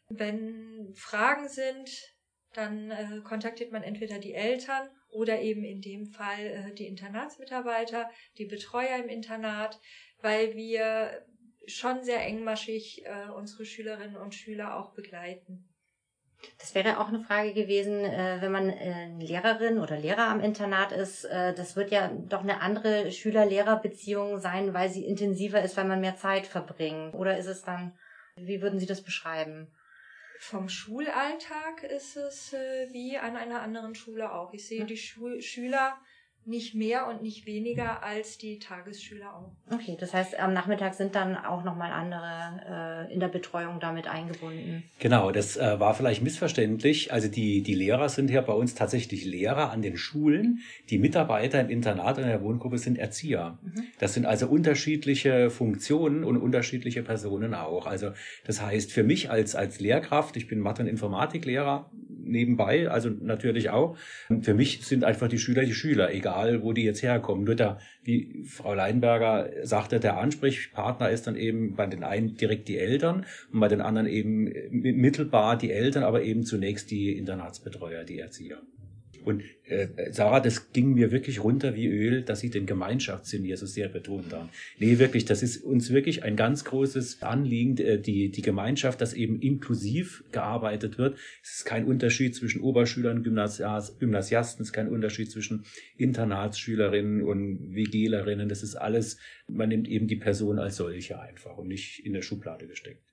Wenn 0.10 0.94
Fragen 0.96 1.50
sind, 1.50 2.14
dann 2.54 2.92
äh, 2.92 3.22
kontaktiert 3.24 3.72
man 3.72 3.84
entweder 3.84 4.20
die 4.20 4.34
Eltern 4.34 4.90
oder 5.10 5.42
eben 5.42 5.64
in 5.64 5.82
dem 5.82 6.06
Fall 6.08 6.40
äh, 6.40 6.74
die 6.74 6.88
Internatsmitarbeiter, 6.88 8.10
die 8.38 8.46
Betreuer 8.46 8.98
im 8.98 9.10
Internat, 9.10 9.80
weil 10.22 10.56
wir 10.56 11.26
schon 11.68 12.04
sehr 12.04 12.22
engmaschig 12.26 13.06
äh, 13.06 13.30
unsere 13.30 13.66
Schülerinnen 13.66 14.18
und 14.18 14.34
Schüler 14.34 14.78
auch 14.78 14.94
begleiten. 14.94 15.69
Das 16.58 16.74
wäre 16.76 17.00
auch 17.00 17.10
eine 17.10 17.20
Frage 17.20 17.54
gewesen, 17.54 18.04
äh, 18.04 18.38
wenn 18.40 18.52
man 18.52 18.70
äh, 18.70 19.08
Lehrerin 19.20 19.80
oder 19.80 19.98
Lehrer 19.98 20.28
am 20.28 20.40
Internat 20.40 20.92
ist. 20.92 21.26
Äh, 21.26 21.54
das 21.54 21.76
wird 21.76 21.92
ja 21.92 22.10
doch 22.10 22.42
eine 22.42 22.62
andere 22.62 23.12
Schüler-Lehrer-Beziehung 23.12 24.40
sein, 24.40 24.74
weil 24.74 24.90
sie 24.90 25.06
intensiver 25.06 25.62
ist, 25.62 25.76
weil 25.78 25.86
man 25.86 26.02
mehr 26.02 26.16
Zeit 26.16 26.48
verbringt. 26.48 27.14
Oder 27.14 27.38
ist 27.38 27.48
es 27.48 27.64
dann, 27.64 27.98
wie 28.36 28.62
würden 28.62 28.80
Sie 28.80 28.86
das 28.86 29.02
beschreiben? 29.02 29.68
Vom 30.40 30.70
Schulalltag 30.70 31.84
ist 31.84 32.16
es 32.16 32.54
wie 32.54 33.18
an 33.18 33.36
einer 33.36 33.62
anderen 33.62 33.94
Schule 33.94 34.32
auch. 34.32 34.54
Ich 34.54 34.66
sehe 34.66 34.86
die 34.86 34.96
Schul 34.96 35.42
Schüler 35.42 35.98
nicht 36.50 36.76
mehr 36.76 37.08
und 37.08 37.22
nicht 37.22 37.46
weniger 37.46 38.04
als 38.04 38.38
die 38.38 38.60
Tagesschüler 38.60 39.36
auch. 39.36 39.52
Okay, 39.74 39.96
das 40.00 40.14
heißt, 40.14 40.40
am 40.40 40.54
Nachmittag 40.54 40.96
sind 40.96 41.16
dann 41.16 41.38
auch 41.38 41.64
nochmal 41.64 41.92
andere 41.92 43.08
äh, 43.08 43.14
in 43.14 43.20
der 43.20 43.28
Betreuung 43.28 43.80
damit 43.80 44.08
eingebunden. 44.08 44.84
Genau, 45.00 45.32
das 45.32 45.58
äh, 45.58 45.80
war 45.80 45.94
vielleicht 45.94 46.24
missverständlich. 46.24 47.14
Also 47.14 47.28
die, 47.28 47.62
die 47.62 47.76
Lehrer 47.76 48.10
sind 48.10 48.30
hier 48.30 48.42
bei 48.42 48.54
uns 48.54 48.76
tatsächlich 48.76 49.26
Lehrer 49.26 49.72
an 49.72 49.82
den 49.82 49.96
Schulen. 49.96 50.60
Die 50.90 50.98
Mitarbeiter 50.98 51.62
im 51.62 51.70
Internat 51.70 52.18
und 52.18 52.24
in 52.24 52.30
der 52.30 52.42
Wohngruppe 52.42 52.80
sind 52.80 52.98
Erzieher. 52.98 53.60
Mhm. 53.62 53.84
Das 54.00 54.16
sind 54.16 54.26
also 54.26 54.48
unterschiedliche 54.48 55.50
Funktionen 55.50 56.24
und 56.24 56.38
unterschiedliche 56.38 57.04
Personen 57.04 57.54
auch. 57.54 57.86
Also 57.86 58.12
das 58.46 58.62
heißt, 58.62 58.92
für 58.92 59.04
mich 59.04 59.30
als, 59.30 59.56
als 59.56 59.80
Lehrkraft, 59.80 60.36
ich 60.36 60.48
bin 60.48 60.60
Mathe- 60.60 60.82
und 60.82 60.88
Informatiklehrer, 60.88 61.92
nebenbei, 62.30 62.90
also 62.90 63.10
natürlich 63.10 63.70
auch. 63.70 63.98
Für 64.42 64.54
mich 64.54 64.86
sind 64.86 65.04
einfach 65.04 65.28
die 65.28 65.40
Schüler 65.40 65.66
die 65.66 65.74
Schüler, 65.74 66.14
egal 66.14 66.64
wo 66.64 66.74
die 66.74 66.84
jetzt 66.84 67.04
herkommen. 67.04 67.44
Nur 67.44 67.56
da, 67.56 67.80
wie 68.04 68.44
Frau 68.46 68.74
Leinberger 68.74 69.50
sagte, 69.64 70.00
der 70.00 70.18
Ansprechpartner 70.18 71.10
ist 71.10 71.28
dann 71.28 71.36
eben 71.36 71.76
bei 71.76 71.88
den 71.88 72.04
einen 72.04 72.36
direkt 72.36 72.68
die 72.68 72.78
Eltern 72.78 73.26
und 73.52 73.60
bei 73.60 73.68
den 73.68 73.82
anderen 73.82 74.08
eben 74.08 74.52
mittelbar 74.72 75.58
die 75.58 75.72
Eltern, 75.72 76.04
aber 76.04 76.24
eben 76.24 76.44
zunächst 76.44 76.92
die 76.92 77.18
Internatsbetreuer, 77.18 78.04
die 78.04 78.20
Erzieher. 78.20 78.60
Und 79.26 79.44
äh, 79.66 79.88
Sarah, 80.12 80.40
das 80.40 80.72
ging 80.72 80.94
mir 80.94 81.12
wirklich 81.12 81.44
runter 81.44 81.76
wie 81.76 81.88
Öl, 81.88 82.24
dass 82.24 82.40
sie 82.40 82.50
den 82.50 82.66
Gemeinschaftssinn 82.66 83.44
hier 83.44 83.58
so 83.58 83.66
sehr 83.66 83.88
betont 83.88 84.34
haben. 84.34 84.50
Nee, 84.78 85.00
wirklich, 85.00 85.26
das 85.26 85.44
ist 85.44 85.64
uns 85.64 85.92
wirklich 85.92 86.24
ein 86.24 86.36
ganz 86.36 86.66
großes 86.66 87.22
Anliegen, 87.22 87.78
äh, 87.78 88.00
die, 88.00 88.30
die 88.30 88.42
Gemeinschaft, 88.42 89.02
dass 89.02 89.14
eben 89.14 89.42
inklusiv 89.42 90.24
gearbeitet 90.32 90.98
wird. 90.98 91.18
Es 91.44 91.58
ist 91.58 91.66
kein 91.66 91.86
Unterschied 91.86 92.36
zwischen 92.36 92.62
Oberschülern, 92.62 93.24
Gymnasias, 93.24 94.00
Gymnasiasten, 94.00 94.64
es 94.64 94.70
ist 94.70 94.74
kein 94.74 94.90
Unterschied 94.90 95.32
zwischen 95.32 95.66
Internatsschülerinnen 95.98 97.24
und 97.24 97.76
WGlerinnen. 97.76 98.50
Das 98.50 98.64
ist 98.64 98.76
alles, 98.76 99.18
man 99.48 99.70
nimmt 99.70 99.88
eben 99.88 100.08
die 100.08 100.16
Person 100.16 100.60
als 100.60 100.78
solche 100.78 101.20
einfach 101.20 101.58
und 101.58 101.68
nicht 101.68 102.06
in 102.06 102.14
der 102.14 102.22
Schublade 102.22 102.68
gesteckt. 102.68 103.04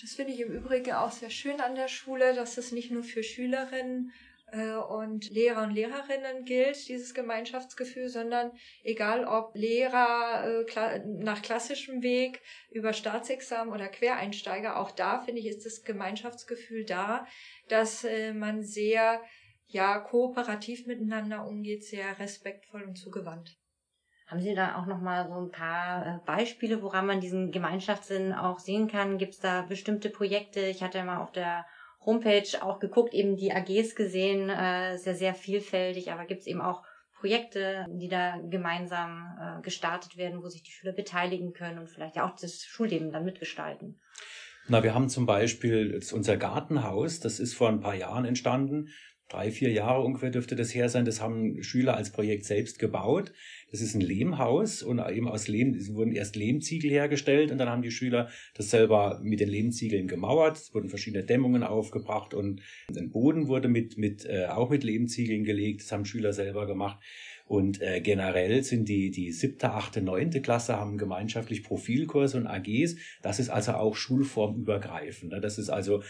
Das 0.00 0.14
finde 0.14 0.32
ich 0.32 0.40
im 0.40 0.52
Übrigen 0.52 0.92
auch 0.92 1.10
sehr 1.10 1.30
schön 1.30 1.60
an 1.60 1.74
der 1.74 1.88
Schule, 1.88 2.34
dass 2.34 2.58
es 2.58 2.70
nicht 2.70 2.90
nur 2.90 3.02
für 3.02 3.22
Schülerinnen 3.22 4.12
und 4.52 5.28
Lehrer 5.30 5.64
und 5.64 5.72
Lehrerinnen 5.72 6.44
gilt, 6.44 6.88
dieses 6.88 7.14
Gemeinschaftsgefühl, 7.14 8.08
sondern 8.08 8.52
egal 8.84 9.24
ob 9.24 9.56
Lehrer 9.56 10.64
äh, 10.66 11.00
nach 11.04 11.42
klassischem 11.42 12.02
Weg 12.02 12.40
über 12.70 12.92
Staatsexamen 12.92 13.74
oder 13.74 13.88
Quereinsteiger, 13.88 14.78
auch 14.78 14.92
da 14.92 15.20
finde 15.20 15.40
ich, 15.40 15.48
ist 15.48 15.66
das 15.66 15.82
Gemeinschaftsgefühl 15.82 16.84
da, 16.84 17.26
dass 17.68 18.04
äh, 18.04 18.32
man 18.32 18.62
sehr 18.62 19.20
ja 19.66 19.98
kooperativ 19.98 20.86
miteinander 20.86 21.44
umgeht, 21.44 21.84
sehr 21.84 22.18
respektvoll 22.20 22.84
und 22.84 22.96
zugewandt. 22.96 23.58
Haben 24.28 24.40
Sie 24.40 24.54
da 24.54 24.76
auch 24.76 24.86
noch 24.86 25.00
mal 25.00 25.28
so 25.28 25.34
ein 25.34 25.50
paar 25.50 26.22
Beispiele, 26.24 26.82
woran 26.82 27.06
man 27.06 27.20
diesen 27.20 27.50
Gemeinschaftssinn 27.50 28.32
auch 28.32 28.60
sehen 28.60 28.88
kann? 28.88 29.18
Gibt 29.18 29.34
es 29.34 29.40
da 29.40 29.62
bestimmte 29.62 30.10
Projekte? 30.10 30.60
Ich 30.60 30.82
hatte 30.82 30.98
ja 30.98 31.04
mal 31.04 31.20
auf 31.20 31.30
der 31.30 31.66
Homepage 32.06 32.62
auch 32.62 32.78
geguckt, 32.78 33.12
eben 33.12 33.36
die 33.36 33.52
AGs 33.52 33.94
gesehen, 33.94 34.48
äh, 34.48 34.96
sehr, 34.96 35.14
sehr 35.14 35.34
vielfältig, 35.34 36.12
aber 36.12 36.24
gibt 36.24 36.42
es 36.42 36.46
eben 36.46 36.62
auch 36.62 36.82
Projekte, 37.18 37.84
die 37.88 38.08
da 38.08 38.38
gemeinsam 38.48 39.36
äh, 39.40 39.62
gestartet 39.62 40.16
werden, 40.16 40.42
wo 40.42 40.48
sich 40.48 40.62
die 40.62 40.70
Schüler 40.70 40.92
beteiligen 40.92 41.52
können 41.52 41.78
und 41.78 41.90
vielleicht 41.90 42.16
ja 42.16 42.26
auch 42.26 42.36
das 42.36 42.62
Schulleben 42.62 43.10
dann 43.10 43.24
mitgestalten. 43.24 44.00
Na, 44.68 44.82
wir 44.82 44.94
haben 44.94 45.08
zum 45.08 45.26
Beispiel 45.26 46.00
unser 46.12 46.36
Gartenhaus, 46.36 47.20
das 47.20 47.40
ist 47.40 47.54
vor 47.54 47.68
ein 47.68 47.80
paar 47.80 47.94
Jahren 47.94 48.24
entstanden 48.24 48.88
drei, 49.28 49.50
vier 49.50 49.72
Jahre 49.72 50.02
ungefähr 50.02 50.30
dürfte 50.30 50.56
das 50.56 50.74
her 50.74 50.88
sein. 50.88 51.04
Das 51.04 51.20
haben 51.20 51.62
Schüler 51.62 51.96
als 51.96 52.12
Projekt 52.12 52.44
selbst 52.44 52.78
gebaut. 52.78 53.32
Das 53.70 53.80
ist 53.80 53.94
ein 53.94 54.00
Lehmhaus 54.00 54.82
und 54.82 55.00
eben 55.00 55.28
aus 55.28 55.48
Lehm, 55.48 55.74
es 55.74 55.92
wurden 55.92 56.12
erst 56.12 56.36
Lehmziegel 56.36 56.90
hergestellt 56.90 57.50
und 57.50 57.58
dann 57.58 57.68
haben 57.68 57.82
die 57.82 57.90
Schüler 57.90 58.28
das 58.54 58.70
selber 58.70 59.20
mit 59.22 59.40
den 59.40 59.48
Lehmziegeln 59.48 60.06
gemauert. 60.06 60.56
Es 60.56 60.74
wurden 60.74 60.88
verschiedene 60.88 61.24
Dämmungen 61.24 61.62
aufgebracht 61.62 62.32
und 62.32 62.62
ein 62.96 63.10
Boden 63.10 63.48
wurde 63.48 63.68
mit, 63.68 63.98
mit, 63.98 64.24
äh, 64.24 64.46
auch 64.46 64.70
mit 64.70 64.84
Lehmziegeln 64.84 65.44
gelegt. 65.44 65.82
Das 65.82 65.92
haben 65.92 66.04
Schüler 66.04 66.32
selber 66.32 66.66
gemacht. 66.66 67.00
Und 67.46 67.80
äh, 67.80 68.00
generell 68.00 68.64
sind 68.64 68.88
die, 68.88 69.10
die 69.10 69.30
siebte, 69.30 69.70
achte, 69.70 70.02
neunte 70.02 70.42
Klasse 70.42 70.76
haben 70.76 70.98
gemeinschaftlich 70.98 71.62
Profilkurse 71.62 72.38
und 72.38 72.48
AGs. 72.48 72.96
Das 73.22 73.38
ist 73.38 73.50
also 73.50 73.72
auch 73.72 73.94
schulformübergreifend. 73.94 75.32
Ne? 75.32 75.40
Das 75.40 75.56
ist 75.56 75.70
also 75.70 76.02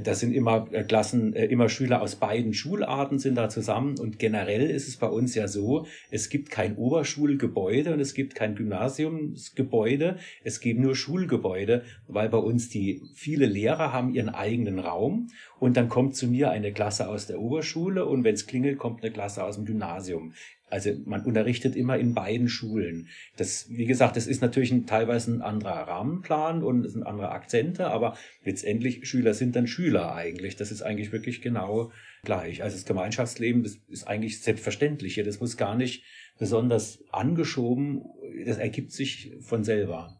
das 0.00 0.20
sind 0.20 0.32
immer 0.32 0.66
äh, 0.72 0.82
Klassen, 0.82 1.34
äh, 1.34 1.44
immer 1.44 1.68
Schüler 1.68 2.00
aus 2.00 2.16
beiden 2.16 2.54
Schularten 2.54 3.18
sind 3.18 3.34
da 3.34 3.50
zusammen. 3.50 3.98
Und 3.98 4.18
generell 4.18 4.70
ist 4.70 4.88
es 4.88 4.96
bei 4.96 5.08
uns 5.08 5.34
ja 5.34 5.46
so, 5.46 5.86
es 6.10 6.30
gibt 6.30 6.50
kein 6.50 6.76
Oberschulgebäude 6.76 7.92
und 7.92 8.00
es 8.00 8.14
gibt 8.14 8.34
kein 8.34 8.54
Gymnasiumsgebäude, 8.54 10.16
es 10.42 10.60
gibt 10.60 10.80
nur 10.80 10.96
Schulgebäude, 10.96 11.82
weil 12.06 12.30
bei 12.30 12.38
uns 12.38 12.70
die 12.70 13.02
viele 13.14 13.44
Lehrer 13.44 13.92
haben 13.92 14.14
ihren 14.14 14.30
eigenen 14.30 14.78
Raum. 14.78 15.28
Und 15.60 15.76
dann 15.76 15.88
kommt 15.88 16.16
zu 16.16 16.28
mir 16.28 16.50
eine 16.50 16.72
Klasse 16.72 17.08
aus 17.08 17.26
der 17.26 17.40
Oberschule 17.40 18.06
und 18.06 18.24
wenn 18.24 18.34
es 18.34 18.46
klingelt, 18.46 18.78
kommt 18.78 19.02
eine 19.02 19.12
Klasse 19.12 19.44
aus 19.44 19.56
dem 19.56 19.66
Gymnasium. 19.66 20.32
Also 20.70 20.90
man 21.04 21.24
unterrichtet 21.24 21.76
immer 21.76 21.98
in 21.98 22.14
beiden 22.14 22.48
Schulen. 22.48 23.08
Das, 23.36 23.68
wie 23.70 23.86
gesagt, 23.86 24.16
das 24.16 24.26
ist 24.26 24.42
natürlich 24.42 24.70
ein, 24.70 24.86
teilweise 24.86 25.32
ein 25.32 25.42
anderer 25.42 25.88
Rahmenplan 25.88 26.62
und 26.62 26.84
es 26.84 26.92
sind 26.92 27.04
andere 27.04 27.30
Akzente, 27.30 27.88
aber 27.88 28.16
letztendlich 28.44 29.08
Schüler 29.08 29.34
sind 29.34 29.56
dann 29.56 29.66
Schüler 29.66 30.14
eigentlich. 30.14 30.56
Das 30.56 30.70
ist 30.70 30.82
eigentlich 30.82 31.12
wirklich 31.12 31.40
genau 31.40 31.92
gleich. 32.22 32.62
Also 32.62 32.76
das 32.76 32.84
Gemeinschaftsleben, 32.84 33.62
das 33.62 33.76
ist 33.88 34.06
eigentlich 34.06 34.42
selbstverständlich. 34.42 35.14
Das 35.24 35.40
muss 35.40 35.56
gar 35.56 35.76
nicht 35.76 36.04
besonders 36.38 37.02
angeschoben. 37.10 38.04
Das 38.44 38.58
ergibt 38.58 38.92
sich 38.92 39.32
von 39.40 39.64
selber. 39.64 40.18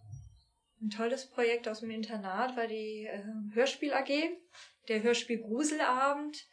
Ein 0.80 0.90
tolles 0.90 1.26
Projekt 1.26 1.68
aus 1.68 1.80
dem 1.80 1.90
Internat 1.90 2.56
war 2.56 2.68
die 2.68 3.08
äh, 3.10 3.22
Hörspiel 3.52 3.92
AG, 3.92 4.10
der 4.88 5.02
Hörspiel 5.02 5.38
Gruselabend 5.38 6.46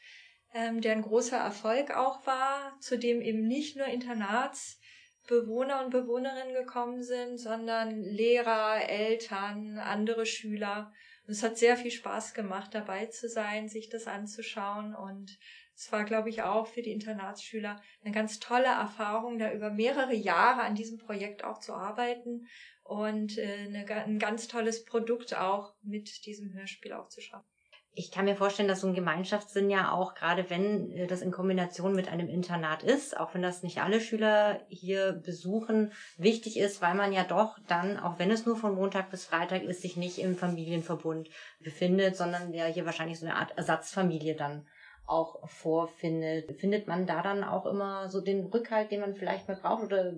ähm, 0.56 0.80
der 0.80 0.94
ein 0.94 1.02
großer 1.02 1.38
Erfolg 1.38 1.92
auch 1.92 2.26
war, 2.26 2.78
zu 2.80 2.98
dem 2.98 3.22
eben 3.22 3.46
nicht 3.46 3.76
nur 3.76 3.88
Internatsbewohner 3.88 5.84
und 5.84 5.92
Bewohnerinnen 5.92 6.54
gekommen 6.54 7.04
sind, 7.04 7.38
sondern 7.38 8.02
Lehrer, 8.02 8.90
Eltern, 8.90 9.78
andere 9.80 10.26
Schüler. 10.26 10.94
Und 11.28 11.34
es 11.34 11.44
hat 11.44 11.58
sehr 11.58 11.76
viel 11.76 11.92
Spaß 11.92 12.34
gemacht, 12.34 12.74
dabei 12.74 13.08
zu 13.08 13.28
sein, 13.28 13.68
sich 13.68 13.90
das 13.90 14.08
anzuschauen 14.08 14.96
und 14.96 15.38
es 15.76 15.92
war, 15.92 16.06
glaube 16.06 16.30
ich, 16.30 16.42
auch 16.42 16.68
für 16.68 16.82
die 16.82 16.94
Internatsschüler 16.94 17.82
eine 18.02 18.14
ganz 18.14 18.40
tolle 18.40 18.68
Erfahrung, 18.68 19.38
da 19.38 19.52
über 19.52 19.72
mehrere 19.72 20.14
Jahre 20.14 20.62
an 20.62 20.76
diesem 20.76 20.98
Projekt 20.98 21.44
auch 21.44 21.60
zu 21.60 21.74
arbeiten 21.74 22.48
und 22.84 23.38
äh, 23.38 23.66
eine, 23.66 23.86
ein 23.86 24.20
ganz 24.20 24.48
tolles 24.48 24.86
Produkt 24.86 25.36
auch 25.36 25.74
mit 25.82 26.26
diesem 26.26 26.54
Hörspiel 26.54 26.94
auch 26.94 27.10
zu 27.10 27.20
schaffen 27.20 27.55
ich 27.98 28.12
kann 28.12 28.26
mir 28.26 28.36
vorstellen, 28.36 28.68
dass 28.68 28.82
so 28.82 28.88
ein 28.88 28.94
Gemeinschaftssinn 28.94 29.70
ja 29.70 29.92
auch, 29.92 30.16
gerade 30.16 30.50
wenn 30.50 30.92
äh, 30.92 31.08
das 31.08 31.22
in 31.22 31.32
Kombination 31.32 31.96
mit 31.96 32.10
einem 32.10 32.28
Internat 32.28 32.84
ist, 32.84 33.18
auch 33.18 33.34
wenn 33.34 33.42
das 33.42 33.64
nicht 33.64 33.82
alle 33.82 34.02
Schüler 34.02 34.60
hier 34.68 35.14
besuchen, 35.14 35.94
wichtig 36.18 36.58
ist, 36.58 36.82
weil 36.82 36.94
man 36.94 37.14
ja 37.14 37.24
doch 37.24 37.58
dann, 37.68 37.98
auch 37.98 38.20
wenn 38.20 38.32
es 38.32 38.46
nur 38.46 38.58
von 38.58 38.76
Montag 38.76 39.10
bis 39.12 39.26
Freitag 39.26 39.64
ist, 39.64 39.82
sich 39.82 39.96
nicht 39.96 40.20
im 40.20 40.36
Familienverbund 40.36 41.30
befindet, 41.62 42.18
sondern 42.18 42.54
ja 42.54 42.66
hier 42.66 42.86
wahrscheinlich 42.86 43.20
so 43.20 43.26
eine 43.26 43.36
Art 43.36 43.58
Ersatzfamilie 43.58 44.36
dann 44.36 44.68
auch 45.08 45.48
vorfindet. 45.48 46.60
Findet 46.60 46.88
man 46.88 47.08
da 47.08 47.22
dann 47.22 47.44
auch 47.44 47.66
immer 47.66 48.10
so 48.10 48.22
den 48.22 48.46
Rückhalt, 48.48 48.92
den 48.92 49.02
man 49.02 49.16
vielleicht 49.16 49.48
mal 49.48 49.56
braucht? 49.56 49.84
Oder 49.84 50.14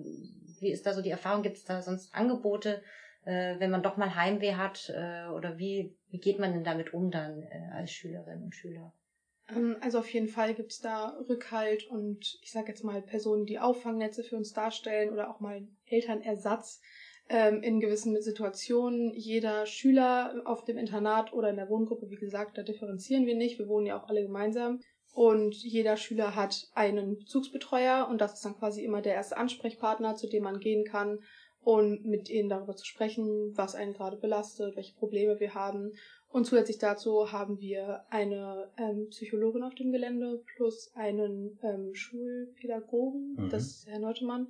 wie 0.60 0.72
ist 0.72 0.86
da 0.86 0.94
so 0.94 1.02
die 1.02 1.10
Erfahrung? 1.10 1.42
Gibt 1.42 1.58
es 1.58 1.64
da 1.64 1.80
sonst 1.82 2.14
Angebote, 2.14 2.82
äh, 3.24 3.58
wenn 3.58 3.70
man 3.70 3.82
doch 3.82 3.96
mal 3.96 4.14
Heimweh 4.14 4.54
hat? 4.54 4.90
Äh, 4.94 5.28
oder 5.28 5.58
wie, 5.58 5.96
wie 6.10 6.18
geht 6.18 6.38
man 6.38 6.52
denn 6.52 6.64
damit 6.64 6.94
um 6.94 7.10
dann 7.10 7.42
äh, 7.42 7.70
als 7.72 7.90
Schülerin 7.90 8.42
und 8.42 8.54
Schüler? 8.54 8.92
Ähm, 9.54 9.76
also 9.80 9.98
auf 9.98 10.12
jeden 10.12 10.28
Fall 10.28 10.54
gibt 10.54 10.72
es 10.72 10.80
da 10.80 11.16
Rückhalt 11.28 11.86
und 11.88 12.38
ich 12.42 12.52
sage 12.52 12.68
jetzt 12.68 12.84
mal 12.84 13.02
Personen, 13.02 13.46
die 13.46 13.58
Auffangnetze 13.58 14.22
für 14.22 14.36
uns 14.36 14.52
darstellen 14.52 15.10
oder 15.10 15.30
auch 15.30 15.40
mal 15.40 15.66
Elternersatz 15.86 16.80
ähm, 17.28 17.62
in 17.62 17.80
gewissen 17.80 18.20
Situationen. 18.20 19.12
Jeder 19.14 19.66
Schüler 19.66 20.42
auf 20.44 20.64
dem 20.64 20.78
Internat 20.78 21.32
oder 21.32 21.50
in 21.50 21.56
der 21.56 21.68
Wohngruppe, 21.68 22.10
wie 22.10 22.16
gesagt, 22.16 22.58
da 22.58 22.62
differenzieren 22.62 23.26
wir 23.26 23.36
nicht. 23.36 23.58
Wir 23.58 23.68
wohnen 23.68 23.86
ja 23.86 24.00
auch 24.00 24.08
alle 24.08 24.22
gemeinsam. 24.22 24.80
Und 25.12 25.56
jeder 25.56 25.96
Schüler 25.96 26.36
hat 26.36 26.68
einen 26.74 27.18
Bezugsbetreuer 27.18 28.06
und 28.08 28.20
das 28.20 28.34
ist 28.34 28.44
dann 28.44 28.56
quasi 28.56 28.84
immer 28.84 29.02
der 29.02 29.14
erste 29.14 29.36
Ansprechpartner, 29.36 30.14
zu 30.14 30.28
dem 30.28 30.44
man 30.44 30.60
gehen 30.60 30.84
kann 30.84 31.18
und 31.68 32.06
mit 32.06 32.30
ihnen 32.30 32.48
darüber 32.48 32.74
zu 32.76 32.86
sprechen, 32.86 33.52
was 33.54 33.74
einen 33.74 33.92
gerade 33.92 34.16
belastet, 34.16 34.74
welche 34.74 34.94
Probleme 34.94 35.38
wir 35.38 35.52
haben. 35.52 35.92
Und 36.30 36.46
zusätzlich 36.46 36.78
dazu 36.78 37.30
haben 37.30 37.60
wir 37.60 38.06
eine 38.08 38.70
ähm, 38.78 39.08
Psychologin 39.10 39.62
auf 39.62 39.74
dem 39.74 39.92
Gelände 39.92 40.42
plus 40.56 40.90
einen 40.94 41.58
ähm, 41.62 41.94
Schulpädagogen, 41.94 43.34
mhm. 43.36 43.50
das 43.50 43.66
ist 43.66 43.86
Herr 43.86 43.98
Neutemann. 43.98 44.48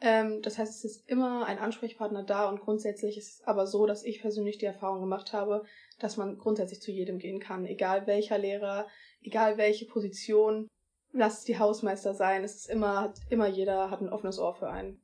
Ähm, 0.00 0.40
das 0.40 0.56
heißt, 0.56 0.72
es 0.72 0.84
ist 0.90 1.06
immer 1.06 1.44
ein 1.44 1.58
Ansprechpartner 1.58 2.22
da 2.22 2.48
und 2.48 2.62
grundsätzlich 2.62 3.18
ist 3.18 3.40
es 3.40 3.46
aber 3.46 3.66
so, 3.66 3.84
dass 3.84 4.02
ich 4.02 4.22
persönlich 4.22 4.56
die 4.56 4.64
Erfahrung 4.64 5.00
gemacht 5.00 5.34
habe, 5.34 5.64
dass 5.98 6.16
man 6.16 6.38
grundsätzlich 6.38 6.80
zu 6.80 6.90
jedem 6.90 7.18
gehen 7.18 7.40
kann, 7.40 7.66
egal 7.66 8.06
welcher 8.06 8.38
Lehrer, 8.38 8.86
egal 9.20 9.58
welche 9.58 9.84
Position, 9.84 10.66
lass 11.12 11.40
es 11.40 11.44
die 11.44 11.58
Hausmeister 11.58 12.14
sein, 12.14 12.42
es 12.42 12.54
ist 12.54 12.70
immer, 12.70 13.12
immer 13.28 13.48
jeder 13.48 13.90
hat 13.90 14.00
ein 14.00 14.08
offenes 14.08 14.38
Ohr 14.38 14.54
für 14.54 14.70
einen. 14.70 15.03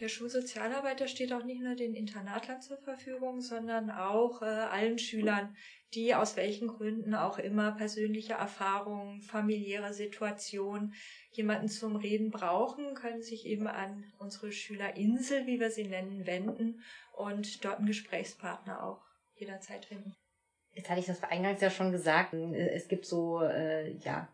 Der 0.00 0.08
Schulsozialarbeiter 0.08 1.08
steht 1.08 1.32
auch 1.32 1.44
nicht 1.44 1.60
nur 1.60 1.74
den 1.74 1.94
Internatlern 1.94 2.62
zur 2.62 2.78
Verfügung, 2.78 3.40
sondern 3.40 3.90
auch 3.90 4.42
äh, 4.42 4.44
allen 4.44 4.98
Schülern, 4.98 5.56
die 5.94 6.14
aus 6.14 6.36
welchen 6.36 6.68
Gründen 6.68 7.14
auch 7.14 7.38
immer 7.38 7.72
persönliche 7.72 8.34
Erfahrungen, 8.34 9.22
familiäre 9.22 9.92
Situation, 9.92 10.94
jemanden 11.32 11.68
zum 11.68 11.96
Reden 11.96 12.30
brauchen, 12.30 12.94
können 12.94 13.22
sich 13.22 13.46
eben 13.46 13.66
an 13.66 14.04
unsere 14.18 14.52
Schülerinsel, 14.52 15.46
wie 15.46 15.58
wir 15.58 15.70
sie 15.70 15.86
nennen, 15.86 16.26
wenden 16.26 16.82
und 17.16 17.64
dort 17.64 17.78
einen 17.78 17.86
Gesprächspartner 17.86 18.84
auch 18.84 19.02
jederzeit 19.34 19.86
finden. 19.86 20.14
Jetzt 20.74 20.90
hatte 20.90 21.00
ich 21.00 21.06
das 21.06 21.24
eingangs 21.24 21.60
ja 21.60 21.70
schon 21.70 21.90
gesagt. 21.90 22.34
Es 22.34 22.86
gibt 22.86 23.04
so, 23.04 23.42
äh, 23.42 23.96
ja, 23.96 24.28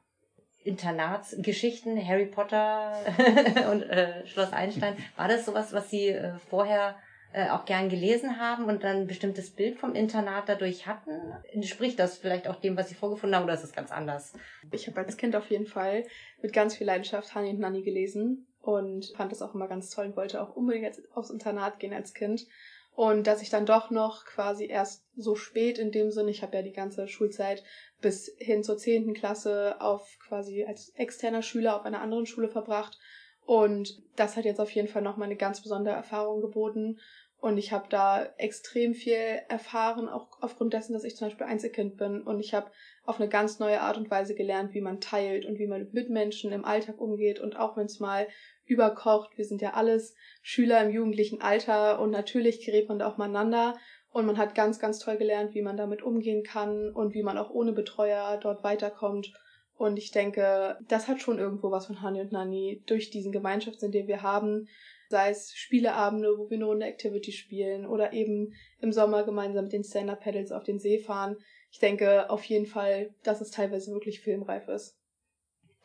Internatsgeschichten, 0.64 1.96
Harry 2.06 2.26
Potter 2.26 2.96
und 3.70 3.82
äh, 3.82 4.26
Schloss 4.26 4.52
Einstein. 4.52 4.96
War 5.16 5.28
das 5.28 5.44
sowas, 5.46 5.72
was 5.72 5.90
Sie 5.90 6.08
äh, 6.08 6.32
vorher 6.50 6.96
äh, 7.34 7.50
auch 7.50 7.64
gern 7.66 7.88
gelesen 7.88 8.38
haben 8.38 8.64
und 8.64 8.82
dann 8.82 9.02
ein 9.02 9.06
bestimmtes 9.06 9.50
Bild 9.50 9.78
vom 9.78 9.94
Internat 9.94 10.48
dadurch 10.48 10.86
hatten? 10.86 11.10
Entspricht 11.52 11.98
das 11.98 12.16
vielleicht 12.16 12.48
auch 12.48 12.56
dem, 12.56 12.76
was 12.76 12.88
Sie 12.88 12.94
vorgefunden 12.94 13.36
haben, 13.36 13.44
oder 13.44 13.54
ist 13.54 13.64
es 13.64 13.72
ganz 13.72 13.92
anders? 13.92 14.32
Ich 14.72 14.86
habe 14.86 15.00
als 15.00 15.16
Kind 15.16 15.36
auf 15.36 15.50
jeden 15.50 15.66
Fall 15.66 16.04
mit 16.40 16.52
ganz 16.52 16.76
viel 16.76 16.86
Leidenschaft 16.86 17.34
Hani 17.34 17.50
und 17.50 17.60
Nanny 17.60 17.82
gelesen 17.82 18.46
und 18.62 19.12
fand 19.16 19.32
das 19.32 19.42
auch 19.42 19.54
immer 19.54 19.68
ganz 19.68 19.90
toll 19.90 20.06
und 20.06 20.16
wollte 20.16 20.42
auch 20.42 20.56
unbedingt 20.56 21.02
aufs 21.14 21.30
Internat 21.30 21.78
gehen 21.78 21.92
als 21.92 22.14
Kind. 22.14 22.46
Und 22.94 23.26
dass 23.26 23.42
ich 23.42 23.50
dann 23.50 23.66
doch 23.66 23.90
noch 23.90 24.24
quasi 24.24 24.66
erst 24.66 25.04
so 25.16 25.34
spät 25.34 25.78
in 25.78 25.90
dem 25.90 26.12
Sinne, 26.12 26.30
ich 26.30 26.42
habe 26.42 26.56
ja 26.56 26.62
die 26.62 26.72
ganze 26.72 27.08
Schulzeit 27.08 27.64
bis 28.00 28.32
hin 28.38 28.62
zur 28.62 28.78
zehnten 28.78 29.14
Klasse 29.14 29.80
auf 29.80 30.16
quasi 30.28 30.64
als 30.64 30.90
externer 30.90 31.42
Schüler 31.42 31.76
auf 31.76 31.84
einer 31.84 32.00
anderen 32.00 32.26
Schule 32.26 32.48
verbracht. 32.48 32.98
Und 33.46 34.00
das 34.16 34.36
hat 34.36 34.44
jetzt 34.44 34.60
auf 34.60 34.70
jeden 34.70 34.88
Fall 34.88 35.02
nochmal 35.02 35.26
eine 35.26 35.36
ganz 35.36 35.60
besondere 35.60 35.94
Erfahrung 35.94 36.40
geboten. 36.40 37.00
Und 37.40 37.58
ich 37.58 37.72
habe 37.72 37.86
da 37.90 38.24
extrem 38.38 38.94
viel 38.94 39.18
erfahren, 39.48 40.08
auch 40.08 40.28
aufgrund 40.40 40.72
dessen, 40.72 40.94
dass 40.94 41.04
ich 41.04 41.16
zum 41.16 41.26
Beispiel 41.26 41.46
Einzelkind 41.46 41.98
bin. 41.98 42.22
Und 42.22 42.40
ich 42.40 42.54
habe 42.54 42.70
auf 43.04 43.20
eine 43.20 43.28
ganz 43.28 43.58
neue 43.58 43.82
Art 43.82 43.98
und 43.98 44.10
Weise 44.10 44.34
gelernt, 44.34 44.72
wie 44.72 44.80
man 44.80 45.00
teilt 45.00 45.44
und 45.44 45.58
wie 45.58 45.66
man 45.66 45.90
mit 45.92 46.08
Menschen 46.08 46.52
im 46.52 46.64
Alltag 46.64 46.98
umgeht. 47.00 47.40
Und 47.40 47.56
auch 47.56 47.76
wenn 47.76 47.84
es 47.84 48.00
mal 48.00 48.28
überkocht, 48.66 49.36
wir 49.36 49.44
sind 49.44 49.62
ja 49.62 49.74
alles 49.74 50.14
Schüler 50.42 50.82
im 50.82 50.90
jugendlichen 50.90 51.40
Alter 51.40 52.00
und 52.00 52.10
natürlich 52.10 52.64
gerät 52.64 52.88
man 52.88 52.98
da 52.98 53.08
auch 53.08 53.18
miteinander. 53.18 53.76
Und 54.10 54.26
man 54.26 54.38
hat 54.38 54.54
ganz, 54.54 54.78
ganz 54.78 55.00
toll 55.00 55.16
gelernt, 55.16 55.54
wie 55.54 55.62
man 55.62 55.76
damit 55.76 56.02
umgehen 56.02 56.44
kann 56.44 56.92
und 56.92 57.14
wie 57.14 57.24
man 57.24 57.36
auch 57.36 57.50
ohne 57.50 57.72
Betreuer 57.72 58.38
dort 58.40 58.62
weiterkommt. 58.62 59.32
Und 59.76 59.98
ich 59.98 60.12
denke, 60.12 60.78
das 60.88 61.08
hat 61.08 61.20
schon 61.20 61.40
irgendwo 61.40 61.72
was 61.72 61.86
von 61.86 62.00
Hani 62.00 62.20
und 62.20 62.30
Nani 62.30 62.82
durch 62.86 63.10
diesen 63.10 63.32
Gemeinschaftssinn, 63.32 63.90
den 63.90 64.06
wir 64.06 64.22
haben. 64.22 64.68
Sei 65.08 65.30
es 65.30 65.52
Spieleabende, 65.54 66.38
wo 66.38 66.48
wir 66.48 66.56
eine 66.56 66.64
Runde 66.64 66.86
Activity 66.86 67.32
spielen 67.32 67.86
oder 67.86 68.12
eben 68.12 68.54
im 68.80 68.92
Sommer 68.92 69.24
gemeinsam 69.24 69.64
mit 69.64 69.72
den 69.72 69.84
Stand-Up-Pedals 69.84 70.52
auf 70.52 70.62
den 70.62 70.78
See 70.78 70.98
fahren. 70.98 71.36
Ich 71.72 71.80
denke 71.80 72.30
auf 72.30 72.44
jeden 72.44 72.66
Fall, 72.66 73.12
dass 73.24 73.40
es 73.40 73.50
teilweise 73.50 73.92
wirklich 73.92 74.20
filmreif 74.20 74.68
ist. 74.68 74.96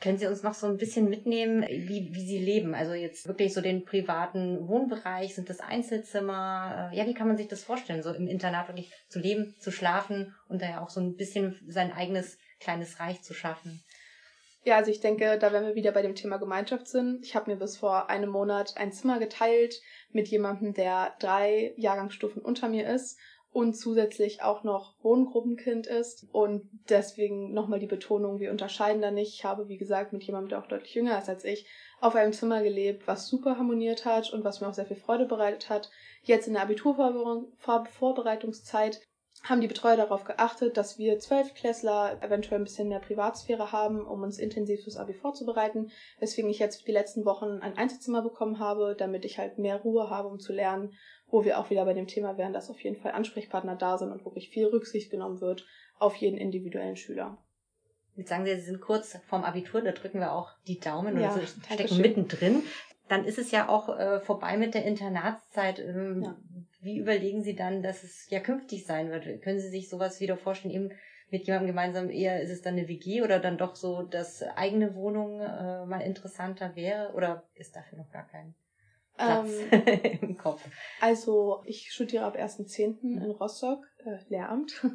Können 0.02 0.18
Sie 0.18 0.28
uns 0.28 0.44
noch 0.44 0.54
so 0.54 0.66
ein 0.66 0.78
bisschen 0.78 1.10
mitnehmen, 1.10 1.64
wie, 1.68 2.14
wie 2.14 2.26
Sie 2.26 2.38
leben? 2.38 2.74
Also 2.74 2.94
jetzt 2.94 3.28
wirklich 3.28 3.54
so 3.54 3.60
den 3.60 3.84
privaten 3.84 4.68
Wohnbereich, 4.68 5.36
sind 5.36 5.50
das 5.50 5.60
Einzelzimmer? 5.60 6.92
Äh, 6.94 6.98
ja, 6.98 7.06
wie 7.06 7.14
kann 7.14 7.28
man 7.28 7.36
sich 7.36 7.50
das 7.50 7.64
vorstellen, 7.64 8.02
so 8.02 8.14
im 8.14 8.28
Internat 8.28 8.70
wirklich 8.70 8.92
zu 9.10 9.20
leben, 9.20 9.56
zu 9.60 9.72
schlafen 9.72 10.34
und 10.48 10.62
da 10.62 10.70
ja 10.70 10.82
auch 10.82 10.90
so 10.90 11.02
ein 11.02 11.16
bisschen 11.16 11.60
sein 11.68 11.92
eigenes 11.92 12.38
kleines 12.62 13.02
Reich 13.02 13.22
zu 13.24 13.34
schaffen? 13.34 13.84
Ja, 14.64 14.78
also 14.78 14.92
ich 14.92 15.00
denke, 15.00 15.38
da 15.38 15.52
wären 15.52 15.66
wir 15.66 15.76
wieder 15.76 15.92
bei 15.92 16.02
dem 16.02 16.16
Thema 16.16 16.38
Gemeinschaftssinn. 16.38 17.20
Ich 17.24 17.36
habe 17.36 17.52
mir 17.52 17.58
bis 17.58 17.78
vor 17.78 18.10
einem 18.10 18.30
Monat 18.30 18.78
ein 18.78 18.92
Zimmer 18.92 19.20
geteilt 19.20 19.82
mit 20.12 20.28
jemandem, 20.28 20.74
der 20.74 21.16
drei 21.20 21.74
Jahrgangsstufen 21.78 22.42
unter 22.42 22.70
mir 22.70 22.88
ist 22.88 23.18
und 23.52 23.74
zusätzlich 23.74 24.44
auch 24.44 24.64
noch 24.64 24.94
Wohngruppenkind 25.02 25.88
ist. 25.88 26.28
Und 26.32 26.70
deswegen 26.90 27.52
nochmal 27.54 27.80
die 27.80 27.88
Betonung, 27.88 28.40
wir 28.40 28.52
unterscheiden 28.52 29.02
da 29.02 29.10
nicht. 29.12 29.34
Ich 29.34 29.44
habe, 29.44 29.68
wie 29.68 29.78
gesagt, 29.78 30.14
mit 30.14 30.24
jemandem, 30.24 30.50
der 30.50 30.60
auch 30.60 30.68
deutlich 30.68 30.94
jünger 30.94 31.18
ist 31.18 31.28
als 31.30 31.44
ich, 31.44 31.66
auf 32.00 32.14
einem 32.16 32.34
Zimmer 32.34 32.62
gelebt, 32.62 33.08
was 33.08 33.28
super 33.28 33.58
harmoniert 33.58 34.06
hat 34.06 34.32
und 34.32 34.44
was 34.44 34.62
mir 34.62 34.68
auch 34.68 34.74
sehr 34.74 34.86
viel 34.86 34.98
Freude 34.98 35.26
bereitet 35.26 35.70
hat. 35.70 35.90
Jetzt 36.24 36.48
in 36.48 36.54
der 36.54 36.62
Abiturvorbereitungszeit 36.64 39.02
haben 39.44 39.62
die 39.62 39.68
Betreuer 39.68 39.98
darauf 39.98 40.26
geachtet, 40.26 40.78
dass 40.78 40.98
wir 40.98 41.20
Zwölfklässler 41.20 42.22
eventuell 42.22 42.60
ein 42.60 42.66
bisschen 42.66 42.90
mehr 42.90 43.00
Privatsphäre 43.00 43.72
haben, 43.72 44.06
um 44.06 44.22
uns 44.22 44.38
intensiv 44.38 44.84
fürs 44.84 44.98
Abi 44.98 45.14
vorzubereiten, 45.14 45.92
weswegen 46.20 46.50
ich 46.50 46.60
jetzt 46.60 46.88
die 46.88 46.92
letzten 46.92 47.26
Wochen 47.26 47.60
ein 47.62 47.78
Einzelzimmer 47.78 48.22
bekommen 48.22 48.60
habe, 48.60 48.96
damit 48.98 49.26
ich 49.26 49.38
halt 49.38 49.58
mehr 49.58 49.78
Ruhe 49.78 50.10
habe, 50.10 50.28
um 50.28 50.40
zu 50.40 50.54
lernen 50.54 50.94
wo 51.32 51.46
wir 51.46 51.60
auch 51.60 51.70
wieder 51.70 51.86
bei 51.86 51.94
dem 51.94 52.08
Thema 52.08 52.38
wären, 52.38 52.54
dass 52.54 52.70
auf 52.70 52.82
jeden 52.82 52.98
Fall 52.98 53.12
Ansprechpartner 53.12 53.76
da 53.76 53.98
sind 53.98 54.12
und 54.12 54.26
wirklich 54.26 54.50
viel 54.50 54.66
Rücksicht 54.66 55.12
genommen 55.12 55.42
wird 55.42 55.66
auf 55.98 56.16
jeden 56.16 56.38
individuellen 56.38 56.96
Schüler. 56.96 57.38
Jetzt 58.16 58.30
sagen 58.30 58.46
Sie, 58.46 58.56
Sie 58.56 58.62
sind 58.62 58.82
kurz 58.82 59.18
vorm 59.28 59.44
Abitur, 59.44 59.82
da 59.82 59.92
drücken 59.92 60.20
wir 60.20 60.34
auch 60.34 60.52
die 60.68 60.80
Daumen 60.80 61.20
ja, 61.20 61.34
und 61.34 61.42
so 61.42 61.46
stecken 61.74 62.02
mittendrin. 62.02 62.64
Dann 63.08 63.26
ist 63.26 63.40
es 63.40 63.52
ja 63.52 63.70
auch 63.70 63.90
äh, 63.98 64.20
vorbei 64.20 64.58
mit 64.58 64.76
der 64.76 64.86
Internatszeit. 64.86 65.80
Ähm, 65.80 66.22
ja. 66.24 66.36
Wie 66.82 66.98
überlegen 66.98 67.44
Sie 67.44 67.56
dann, 67.56 67.84
dass 67.84 68.04
es 68.04 68.30
ja 68.30 68.40
künftig 68.40 68.86
sein 68.86 69.12
wird? 69.12 69.42
Können 69.42 69.60
Sie 69.60 69.70
sich 69.70 69.90
sowas 69.90 70.20
wieder 70.20 70.38
vorstellen, 70.38 70.74
eben 70.74 70.92
mit 71.32 71.46
jemandem 71.46 71.68
gemeinsam 71.68 72.10
eher 72.10 72.42
ist 72.42 72.50
es 72.50 72.62
dann 72.62 72.74
eine 72.74 72.88
WG 72.88 73.22
oder 73.22 73.40
dann 73.40 73.58
doch 73.58 73.76
so, 73.76 74.02
dass 74.02 74.42
eigene 74.42 74.96
Wohnung 74.96 75.42
äh, 75.42 75.86
mal 75.86 76.02
interessanter 76.02 76.76
wäre 76.76 77.14
oder 77.14 77.48
ist 77.56 77.76
dafür 77.76 78.00
noch 78.00 78.12
gar 78.12 78.28
kein 78.28 78.56
Platz 79.20 79.52
ähm, 79.72 80.20
im 80.22 80.38
Kopf. 80.38 80.66
Also 81.02 81.62
ich 81.66 81.92
studiere 81.92 82.26
ab 82.26 82.36
1.10. 82.36 82.98
Mhm. 83.02 83.22
in 83.22 83.32
Rostock, 83.32 83.86
äh, 84.06 84.18
Lehramt. 84.30 84.86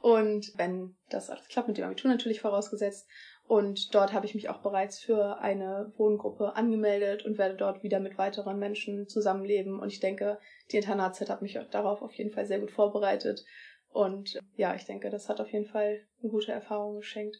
Und 0.00 0.52
wenn 0.56 0.96
das 1.10 1.30
alles 1.30 1.46
klappt, 1.48 1.68
mit 1.68 1.78
dem 1.78 1.84
Abitur 1.84 2.10
natürlich 2.10 2.40
vorausgesetzt. 2.40 3.06
Und 3.48 3.94
dort 3.94 4.12
habe 4.12 4.26
ich 4.26 4.34
mich 4.34 4.48
auch 4.48 4.58
bereits 4.58 4.98
für 4.98 5.38
eine 5.38 5.92
Wohngruppe 5.96 6.56
angemeldet 6.56 7.24
und 7.24 7.38
werde 7.38 7.54
dort 7.54 7.84
wieder 7.84 8.00
mit 8.00 8.18
weiteren 8.18 8.58
Menschen 8.58 9.08
zusammenleben. 9.08 9.78
Und 9.78 9.92
ich 9.92 10.00
denke, 10.00 10.38
die 10.72 10.78
Internatszeit 10.78 11.30
hat 11.30 11.42
mich 11.42 11.58
darauf 11.70 12.02
auf 12.02 12.12
jeden 12.14 12.32
Fall 12.32 12.46
sehr 12.46 12.58
gut 12.58 12.72
vorbereitet. 12.72 13.44
Und 13.88 14.38
ja, 14.56 14.74
ich 14.74 14.84
denke, 14.84 15.10
das 15.10 15.28
hat 15.28 15.40
auf 15.40 15.52
jeden 15.52 15.66
Fall 15.66 16.00
eine 16.20 16.30
gute 16.30 16.50
Erfahrung 16.50 16.96
geschenkt. 16.96 17.36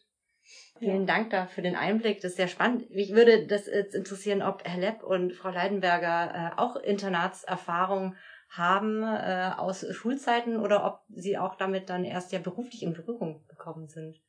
Vielen 0.79 1.07
ja. 1.07 1.13
Dank 1.13 1.31
da 1.31 1.45
für 1.45 1.61
den 1.61 1.75
Einblick. 1.75 2.21
Das 2.21 2.31
ist 2.31 2.37
sehr 2.37 2.47
spannend. 2.47 2.89
Mich 2.91 3.13
würde 3.13 3.45
das 3.45 3.67
jetzt 3.67 3.93
interessieren, 3.93 4.41
ob 4.41 4.63
Herr 4.65 4.79
Lepp 4.79 5.03
und 5.03 5.33
Frau 5.33 5.49
Leidenberger 5.49 6.53
äh, 6.55 6.59
auch 6.59 6.77
Internatserfahrung 6.77 8.15
haben 8.49 9.03
äh, 9.03 9.51
aus 9.57 9.85
Schulzeiten 9.91 10.57
oder 10.57 10.85
ob 10.85 11.01
sie 11.09 11.37
auch 11.37 11.55
damit 11.55 11.89
dann 11.89 12.05
erst 12.05 12.31
ja 12.31 12.39
beruflich 12.39 12.81
in 12.81 12.93
Berührung 12.93 13.45
gekommen 13.49 13.89
sind. 13.89 14.21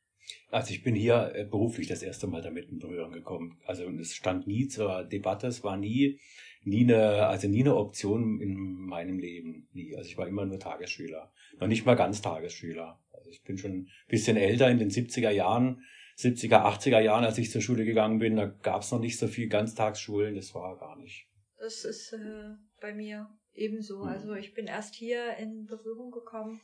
Also 0.51 0.71
ich 0.71 0.83
bin 0.83 0.95
hier 0.95 1.31
äh, 1.35 1.45
beruflich 1.45 1.87
das 1.87 2.03
erste 2.03 2.27
Mal 2.27 2.41
damit 2.41 2.69
in 2.69 2.79
Berührung 2.79 3.11
gekommen. 3.11 3.59
Also 3.65 3.83
es 3.89 4.13
stand 4.13 4.47
nie 4.47 4.67
zur 4.67 5.03
Debatte, 5.03 5.47
es 5.47 5.63
war 5.63 5.77
nie, 5.77 6.19
nie 6.63 6.83
eine, 6.83 7.27
also 7.27 7.47
nie 7.47 7.61
eine 7.61 7.75
Option 7.75 8.39
in 8.41 8.55
meinem 8.55 9.19
Leben. 9.19 9.67
Nie. 9.73 9.95
Also 9.95 10.09
ich 10.09 10.17
war 10.17 10.27
immer 10.27 10.45
nur 10.45 10.59
Tagesschüler. 10.59 11.31
Noch 11.59 11.67
nicht 11.67 11.85
mal 11.85 11.95
ganz 11.95 12.21
Tagesschüler. 12.21 12.99
Also 13.11 13.29
ich 13.29 13.43
bin 13.43 13.57
schon 13.57 13.71
ein 13.71 13.89
bisschen 14.07 14.37
älter 14.37 14.69
in 14.69 14.79
den 14.79 14.89
70er 14.89 15.31
Jahren 15.31 15.83
70er, 16.19 16.65
80er 16.65 16.99
Jahren, 16.99 17.23
als 17.23 17.37
ich 17.37 17.49
zur 17.49 17.61
Schule 17.61 17.85
gegangen 17.85 18.19
bin, 18.19 18.35
da 18.35 18.45
gab 18.45 18.81
es 18.81 18.91
noch 18.91 18.99
nicht 18.99 19.17
so 19.17 19.27
viel 19.27 19.47
Ganztagsschulen, 19.47 20.35
das 20.35 20.53
war 20.53 20.77
gar 20.77 20.97
nicht. 20.97 21.29
Das 21.57 21.85
ist 21.85 22.11
äh, 22.11 22.55
bei 22.81 22.93
mir 22.93 23.29
ebenso. 23.53 23.99
Mhm. 23.99 24.09
Also 24.09 24.33
ich 24.33 24.53
bin 24.53 24.67
erst 24.67 24.95
hier 24.95 25.37
in 25.37 25.65
Berührung 25.65 26.11
gekommen 26.11 26.59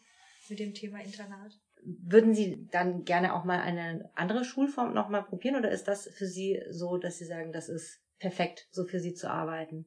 mit 0.49 0.59
dem 0.59 0.73
Thema 0.73 0.99
Internat. 1.01 1.53
Würden 1.85 2.33
Sie 2.33 2.67
dann 2.71 3.05
gerne 3.05 3.35
auch 3.35 3.45
mal 3.45 3.59
eine 3.59 4.09
andere 4.15 4.43
Schulform 4.43 4.93
nochmal 4.93 5.23
probieren 5.23 5.55
oder 5.55 5.71
ist 5.71 5.87
das 5.87 6.07
für 6.07 6.25
Sie 6.25 6.61
so, 6.69 6.97
dass 6.97 7.17
Sie 7.17 7.25
sagen, 7.25 7.51
das 7.51 7.69
ist 7.69 8.01
perfekt, 8.19 8.67
so 8.71 8.85
für 8.85 8.99
Sie 8.99 9.13
zu 9.13 9.29
arbeiten? 9.29 9.85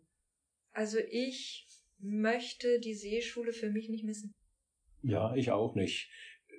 Also 0.73 0.99
ich 0.99 1.67
möchte 1.99 2.79
die 2.79 2.95
Seeschule 2.95 3.53
für 3.53 3.71
mich 3.71 3.89
nicht 3.89 4.05
missen. 4.05 4.33
Ja, 5.03 5.35
ich 5.35 5.51
auch 5.51 5.75
nicht 5.75 6.11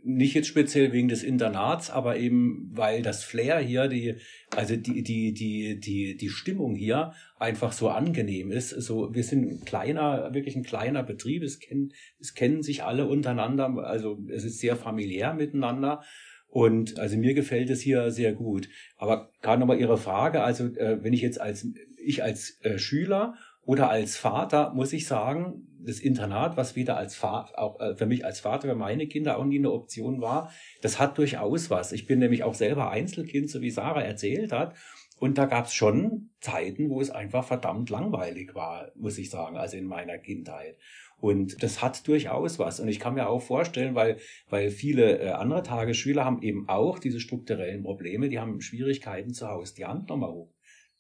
nicht 0.03 0.33
jetzt 0.33 0.47
speziell 0.47 0.91
wegen 0.91 1.07
des 1.07 1.23
Internats, 1.23 1.89
aber 1.89 2.17
eben 2.17 2.69
weil 2.73 3.01
das 3.01 3.23
Flair 3.23 3.59
hier, 3.59 3.87
die, 3.87 4.15
also 4.55 4.75
die, 4.75 5.03
die, 5.03 5.33
die, 5.33 5.79
die, 5.79 6.17
die 6.17 6.29
Stimmung 6.29 6.75
hier 6.75 7.13
einfach 7.37 7.71
so 7.71 7.89
angenehm 7.89 8.51
ist. 8.51 8.69
So, 8.69 9.13
wir 9.13 9.23
sind 9.23 9.49
ein 9.49 9.65
kleiner, 9.65 10.33
wirklich 10.33 10.55
ein 10.55 10.63
kleiner 10.63 11.03
Betrieb. 11.03 11.43
Es 11.43 11.59
kennen, 11.59 11.93
es 12.19 12.33
kennen 12.33 12.63
sich 12.63 12.83
alle 12.83 13.07
untereinander. 13.07 13.77
Also 13.83 14.19
es 14.29 14.43
ist 14.43 14.59
sehr 14.59 14.75
familiär 14.75 15.33
miteinander. 15.33 16.01
Und 16.47 16.97
also 16.97 17.15
mir 17.17 17.35
gefällt 17.35 17.69
es 17.69 17.81
hier 17.81 18.11
sehr 18.11 18.33
gut. 18.33 18.69
Aber 18.97 19.31
gerade 19.41 19.59
nochmal 19.59 19.79
Ihre 19.79 19.97
Frage, 19.97 20.41
also 20.41 20.65
äh, 20.65 21.03
wenn 21.03 21.13
ich 21.13 21.21
jetzt 21.21 21.39
als 21.39 21.67
ich 21.97 22.23
als 22.23 22.59
äh, 22.61 22.79
Schüler 22.79 23.35
oder 23.69 23.91
als 23.91 24.17
Vater 24.17 24.73
muss 24.73 24.93
ich 24.93 25.05
sagen, 25.05 25.67
das 25.79 25.99
Internat, 25.99 26.57
was 26.57 26.75
weder 26.75 26.97
als 26.97 27.15
Vater, 27.15 27.59
auch 27.59 27.79
äh, 27.79 27.95
für 27.95 28.07
mich 28.07 28.25
als 28.25 28.39
Vater 28.39 28.67
für 28.67 28.73
meine 28.73 29.05
Kinder 29.05 29.37
auch 29.37 29.45
nie 29.45 29.59
eine 29.59 29.71
Option 29.71 30.21
war, 30.21 30.51
das 30.81 30.97
hat 30.97 31.19
durchaus 31.19 31.69
was. 31.69 31.91
Ich 31.91 32.07
bin 32.07 32.17
nämlich 32.17 32.43
auch 32.43 32.55
selber 32.55 32.89
Einzelkind, 32.89 33.47
so 33.47 33.61
wie 33.61 33.69
Sarah 33.69 34.01
erzählt 34.01 34.51
hat. 34.51 34.73
Und 35.19 35.37
da 35.37 35.45
gab 35.45 35.67
es 35.67 35.75
schon 35.75 36.31
Zeiten, 36.41 36.89
wo 36.89 36.99
es 36.99 37.11
einfach 37.11 37.43
verdammt 37.43 37.91
langweilig 37.91 38.55
war, 38.55 38.91
muss 38.95 39.19
ich 39.19 39.29
sagen, 39.29 39.55
also 39.55 39.77
in 39.77 39.85
meiner 39.85 40.17
Kindheit. 40.17 40.75
Und 41.19 41.61
das 41.61 41.83
hat 41.83 42.07
durchaus 42.07 42.57
was. 42.57 42.79
Und 42.79 42.87
ich 42.87 42.99
kann 42.99 43.13
mir 43.13 43.29
auch 43.29 43.43
vorstellen, 43.43 43.93
weil, 43.93 44.17
weil 44.49 44.71
viele 44.71 45.19
äh, 45.19 45.29
andere 45.29 45.61
Tagesschüler 45.61 46.25
haben 46.25 46.41
eben 46.41 46.67
auch 46.69 46.97
diese 46.97 47.19
strukturellen 47.19 47.83
Probleme, 47.83 48.29
die 48.29 48.39
haben 48.39 48.61
Schwierigkeiten 48.61 49.31
zu 49.31 49.47
Hause, 49.47 49.75
die 49.75 49.85
Hand 49.85 50.09
nochmal 50.09 50.31
hoch 50.31 50.49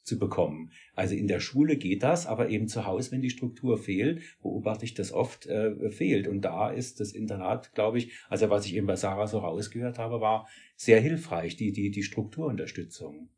zu 0.09 0.19
bekommen. 0.19 0.71
Also 0.95 1.15
in 1.15 1.27
der 1.27 1.39
Schule 1.39 1.77
geht 1.77 2.03
das, 2.03 2.25
aber 2.25 2.49
eben 2.49 2.67
zu 2.67 2.85
Hause, 2.85 3.11
wenn 3.11 3.21
die 3.21 3.29
Struktur 3.29 3.77
fehlt, 3.77 4.21
beobachte 4.41 4.83
ich 4.83 4.95
das 4.95 5.13
oft 5.13 5.45
äh, 5.45 5.89
fehlt. 5.91 6.27
Und 6.27 6.41
da 6.41 6.69
ist 6.69 6.99
das 6.99 7.13
Internat, 7.13 7.73
glaube 7.73 7.99
ich, 7.99 8.11
also 8.27 8.49
was 8.49 8.65
ich 8.65 8.75
eben 8.75 8.87
bei 8.87 8.95
Sarah 8.95 9.27
so 9.27 9.39
rausgehört 9.39 9.99
habe, 9.99 10.19
war 10.19 10.49
sehr 10.75 10.99
hilfreich, 10.99 11.55
die, 11.55 11.71
die, 11.71 11.91
die 11.91 12.03
Strukturunterstützung. 12.03 13.29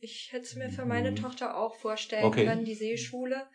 Ich 0.00 0.32
hätte 0.32 0.44
es 0.44 0.54
mir 0.54 0.70
für 0.70 0.84
meine 0.84 1.10
mhm. 1.10 1.16
Tochter 1.16 1.56
auch 1.56 1.74
vorstellen 1.74 2.24
okay. 2.24 2.44
können, 2.44 2.64
die 2.64 2.74
Seeschule. 2.74 3.46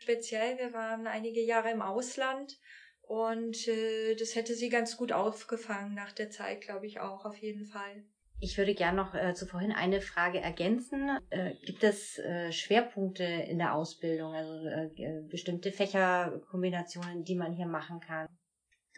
Speziell, 0.00 0.58
wir 0.58 0.72
waren 0.72 1.06
einige 1.06 1.40
Jahre 1.44 1.70
im 1.70 1.80
Ausland 1.80 2.58
und 3.02 3.68
äh, 3.68 4.16
das 4.16 4.34
hätte 4.34 4.54
sie 4.54 4.68
ganz 4.68 4.96
gut 4.96 5.12
aufgefangen 5.12 5.94
nach 5.94 6.12
der 6.12 6.30
Zeit, 6.30 6.62
glaube 6.62 6.86
ich 6.86 6.98
auch, 6.98 7.24
auf 7.24 7.36
jeden 7.36 7.66
Fall. 7.66 8.04
Ich 8.44 8.58
würde 8.58 8.74
gerne 8.74 8.96
noch 8.96 9.14
äh, 9.14 9.34
zu 9.34 9.46
eine 9.54 10.00
Frage 10.00 10.40
ergänzen. 10.40 11.16
Äh, 11.30 11.52
gibt 11.64 11.84
es 11.84 12.18
äh, 12.18 12.50
Schwerpunkte 12.50 13.22
in 13.22 13.58
der 13.58 13.72
Ausbildung, 13.72 14.34
also 14.34 14.66
äh, 14.66 15.22
bestimmte 15.30 15.70
Fächerkombinationen, 15.70 17.22
die 17.22 17.36
man 17.36 17.52
hier 17.52 17.66
machen 17.66 18.00
kann? 18.00 18.26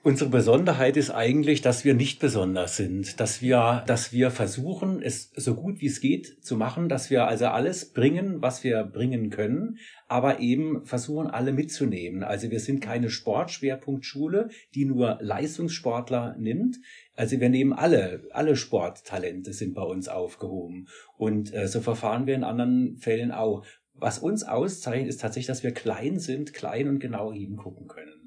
Unsere 0.03 0.29
Besonderheit 0.29 0.99
ist 0.99 1.11
eigentlich, 1.11 1.63
dass 1.63 1.85
wir 1.85 1.95
nicht 1.95 2.21
besonders 2.21 2.77
sind, 2.77 3.21
dass 3.21 3.41
wir, 3.41 3.85
dass 3.87 4.13
wir 4.13 4.31
versuchen, 4.31 5.01
es 5.01 5.31
so 5.35 5.55
gut 5.55 5.81
wie 5.81 5.87
es 5.87 6.03
geht 6.03 6.45
zu 6.45 6.57
machen, 6.57 6.91
dass 6.91 7.09
wir 7.09 7.27
also 7.27 7.47
alles 7.47 7.91
bringen, 7.93 8.43
was 8.43 8.65
wir 8.65 8.85
bringen 8.85 9.31
können, 9.31 9.79
aber 10.07 10.41
eben 10.41 10.85
versuchen, 10.85 11.29
alle 11.29 11.53
mitzunehmen. 11.53 12.23
Also 12.23 12.51
wir 12.51 12.61
sind 12.61 12.81
keine 12.81 13.09
Sportschwerpunktschule, 13.09 14.51
die 14.75 14.85
nur 14.85 15.19
Leistungssportler 15.23 16.37
nimmt. 16.39 16.77
Also 17.15 17.39
wir 17.41 17.49
nehmen 17.49 17.73
alle, 17.73 18.23
alle 18.31 18.57
Sporttalente 18.57 19.53
sind 19.53 19.75
bei 19.75 19.83
uns 19.83 20.09
aufgehoben. 20.09 20.89
Und 21.17 21.55
äh, 21.55 21.69
so 21.69 21.81
verfahren 21.81 22.27
wir 22.27 22.35
in 22.35 22.45
anderen 22.45 22.97
Fällen 22.97 23.31
auch. 23.31 23.65
Was 23.95 24.19
uns 24.19 24.43
auszeichnet, 24.43 25.09
ist 25.09 25.21
tatsächlich, 25.21 25.47
dass 25.47 25.63
wir 25.63 25.71
klein 25.71 26.19
sind, 26.19 26.53
klein 26.53 26.89
und 26.89 26.99
genau 26.99 27.33
hingucken 27.33 27.87
können. 27.87 28.25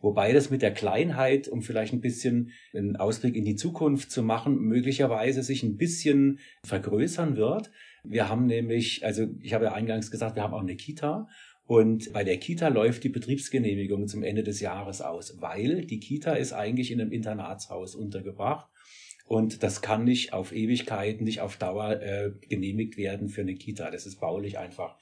Wobei 0.00 0.32
das 0.32 0.50
mit 0.50 0.62
der 0.62 0.72
Kleinheit, 0.72 1.46
um 1.46 1.62
vielleicht 1.62 1.92
ein 1.92 2.00
bisschen 2.00 2.50
einen 2.74 2.96
Ausblick 2.96 3.36
in 3.36 3.44
die 3.44 3.54
Zukunft 3.54 4.10
zu 4.10 4.22
machen, 4.22 4.58
möglicherweise 4.58 5.42
sich 5.42 5.62
ein 5.62 5.76
bisschen 5.76 6.40
vergrößern 6.64 7.36
wird. 7.36 7.70
Wir 8.02 8.28
haben 8.28 8.46
nämlich, 8.46 9.04
also 9.04 9.26
ich 9.40 9.54
habe 9.54 9.66
ja 9.66 9.74
eingangs 9.74 10.10
gesagt, 10.10 10.34
wir 10.34 10.42
haben 10.42 10.54
auch 10.54 10.60
eine 10.60 10.74
Kita 10.74 11.28
und 11.66 12.12
bei 12.12 12.24
der 12.24 12.38
Kita 12.38 12.68
läuft 12.68 13.04
die 13.04 13.08
Betriebsgenehmigung 13.08 14.08
zum 14.08 14.22
Ende 14.22 14.42
des 14.42 14.60
Jahres 14.60 15.00
aus, 15.00 15.40
weil 15.40 15.86
die 15.86 16.00
Kita 16.00 16.32
ist 16.34 16.52
eigentlich 16.52 16.90
in 16.90 17.00
einem 17.00 17.12
Internatshaus 17.12 17.94
untergebracht. 17.94 18.68
Und 19.24 19.62
das 19.62 19.80
kann 19.80 20.04
nicht 20.04 20.32
auf 20.32 20.52
Ewigkeiten, 20.52 21.24
nicht 21.24 21.40
auf 21.40 21.56
Dauer 21.56 22.02
äh, 22.02 22.32
genehmigt 22.48 22.96
werden 22.96 23.28
für 23.28 23.42
eine 23.42 23.54
Kita. 23.54 23.90
Das 23.90 24.06
ist 24.06 24.20
baulich 24.20 24.58
einfach 24.58 24.98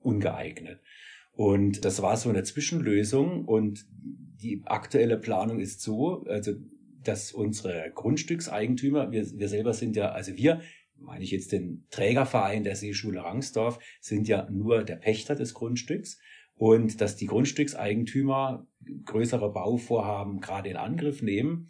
ungeeignet. 0.00 0.80
Und 1.32 1.84
das 1.84 2.02
war 2.02 2.16
so 2.16 2.30
eine 2.30 2.42
Zwischenlösung. 2.42 3.44
Und 3.44 3.86
die 3.92 4.62
aktuelle 4.64 5.18
Planung 5.18 5.60
ist 5.60 5.82
so, 5.82 6.24
also, 6.24 6.52
dass 7.04 7.32
unsere 7.32 7.92
Grundstückseigentümer, 7.94 9.12
wir, 9.12 9.24
wir 9.38 9.48
selber 9.48 9.74
sind 9.74 9.94
ja, 9.94 10.10
also 10.10 10.36
wir, 10.36 10.62
meine 11.00 11.24
ich 11.24 11.30
jetzt 11.30 11.52
den 11.52 11.86
Trägerverein 11.90 12.64
der 12.64 12.76
Seeschule 12.76 13.22
Rangsdorf, 13.22 13.78
sind 14.00 14.28
ja 14.28 14.48
nur 14.50 14.84
der 14.84 14.96
Pächter 14.96 15.34
des 15.34 15.54
Grundstücks 15.54 16.18
und 16.54 17.00
dass 17.00 17.16
die 17.16 17.26
Grundstückseigentümer 17.26 18.66
größere 19.04 19.52
Bauvorhaben 19.52 20.40
gerade 20.40 20.70
in 20.70 20.76
Angriff 20.76 21.22
nehmen. 21.22 21.68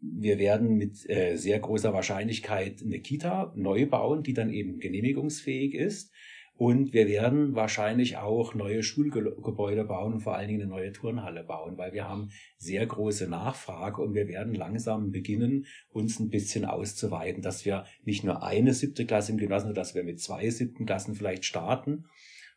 Wir 0.00 0.38
werden 0.38 0.76
mit 0.76 1.08
äh, 1.08 1.36
sehr 1.36 1.58
großer 1.60 1.94
Wahrscheinlichkeit 1.94 2.82
eine 2.82 3.00
Kita 3.00 3.52
neu 3.56 3.86
bauen, 3.86 4.22
die 4.22 4.34
dann 4.34 4.50
eben 4.50 4.78
genehmigungsfähig 4.78 5.74
ist. 5.74 6.12
Und 6.56 6.92
wir 6.92 7.08
werden 7.08 7.56
wahrscheinlich 7.56 8.16
auch 8.16 8.54
neue 8.54 8.84
Schulgebäude 8.84 9.84
bauen 9.84 10.14
und 10.14 10.20
vor 10.20 10.36
allen 10.36 10.46
Dingen 10.46 10.62
eine 10.62 10.70
neue 10.70 10.92
Turnhalle 10.92 11.42
bauen, 11.42 11.76
weil 11.76 11.92
wir 11.92 12.08
haben 12.08 12.30
sehr 12.58 12.86
große 12.86 13.28
Nachfrage 13.28 14.00
und 14.00 14.14
wir 14.14 14.28
werden 14.28 14.54
langsam 14.54 15.10
beginnen, 15.10 15.66
uns 15.90 16.20
ein 16.20 16.28
bisschen 16.28 16.64
auszuweiten, 16.64 17.42
dass 17.42 17.64
wir 17.64 17.86
nicht 18.04 18.22
nur 18.22 18.44
eine 18.44 18.72
siebte 18.72 19.04
Klasse 19.04 19.32
im 19.32 19.38
Gymnasium, 19.38 19.70
sondern 19.70 19.82
dass 19.82 19.96
wir 19.96 20.04
mit 20.04 20.20
zwei 20.20 20.48
siebten 20.48 20.86
Klassen 20.86 21.16
vielleicht 21.16 21.44
starten. 21.44 22.04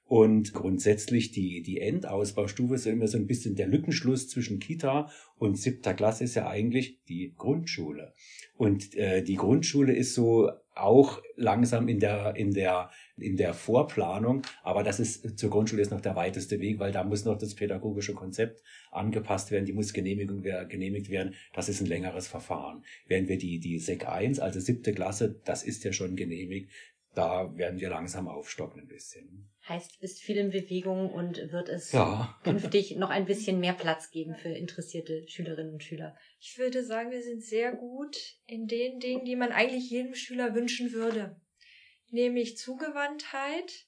Und 0.05 0.53
grundsätzlich 0.53 1.31
die, 1.31 1.61
die 1.63 1.79
Endausbaustufe 1.79 2.75
ist 2.75 2.85
immer 2.85 3.07
so 3.07 3.17
ein 3.17 3.27
bisschen 3.27 3.55
der 3.55 3.67
Lückenschluss 3.67 4.29
zwischen 4.29 4.59
Kita 4.59 5.09
und 5.37 5.57
siebter 5.57 5.93
Klasse 5.93 6.23
ist 6.23 6.35
ja 6.35 6.47
eigentlich 6.47 7.01
die 7.09 7.33
Grundschule. 7.35 8.13
Und 8.55 8.95
äh, 8.95 9.21
die 9.21 9.35
Grundschule 9.35 9.93
ist 9.93 10.13
so 10.13 10.49
auch 10.79 11.21
langsam 11.35 11.87
in 11.87 11.99
der, 11.99 12.35
in 12.35 12.53
der, 12.53 12.89
in 13.17 13.37
der 13.37 13.53
Vorplanung. 13.53 14.41
Aber 14.63 14.83
das 14.83 14.99
ist, 14.99 15.37
zur 15.39 15.49
Grundschule 15.49 15.81
ist 15.81 15.91
noch 15.91 16.01
der 16.01 16.15
weiteste 16.15 16.59
Weg, 16.59 16.79
weil 16.79 16.91
da 16.91 17.03
muss 17.03 17.25
noch 17.25 17.37
das 17.37 17.55
pädagogische 17.55 18.13
Konzept 18.13 18.63
angepasst 18.91 19.51
werden. 19.51 19.65
Die 19.65 19.73
muss 19.73 19.93
Genehmigung, 19.93 20.41
genehmigt 20.41 21.09
werden. 21.09 21.35
Das 21.53 21.69
ist 21.69 21.81
ein 21.81 21.87
längeres 21.87 22.27
Verfahren. 22.27 22.83
Während 23.07 23.29
wir 23.29 23.37
die, 23.37 23.59
die 23.59 23.79
SEC 23.79 24.07
1, 24.07 24.39
also 24.39 24.59
siebte 24.59 24.93
Klasse, 24.93 25.39
das 25.45 25.63
ist 25.63 25.83
ja 25.83 25.93
schon 25.93 26.15
genehmigt. 26.15 26.71
Da 27.17 27.51
werden 27.57 27.79
wir 27.79 27.89
langsam 27.89 28.27
aufstocken 28.27 28.81
ein 28.81 28.87
bisschen. 28.87 29.49
Heißt, 29.67 30.03
ist 30.03 30.21
viel 30.21 30.37
in 30.37 30.51
Bewegung 30.51 31.11
und 31.11 31.51
wird 31.51 31.67
es 31.67 31.91
ja. 31.91 32.37
künftig 32.43 32.95
noch 32.95 33.09
ein 33.09 33.25
bisschen 33.25 33.59
mehr 33.59 33.73
Platz 33.73 34.11
geben 34.11 34.35
für 34.35 34.49
interessierte 34.49 35.27
Schülerinnen 35.27 35.73
und 35.73 35.83
Schüler? 35.83 36.15
Ich 36.39 36.59
würde 36.59 36.85
sagen, 36.85 37.09
wir 37.09 37.23
sind 37.23 37.43
sehr 37.43 37.71
gut 37.71 38.15
in 38.45 38.67
den 38.67 38.99
Dingen, 38.99 39.25
die 39.25 39.35
man 39.35 39.51
eigentlich 39.51 39.89
jedem 39.89 40.13
Schüler 40.13 40.53
wünschen 40.53 40.91
würde. 40.91 41.41
Nämlich 42.11 42.55
Zugewandtheit. 42.55 43.87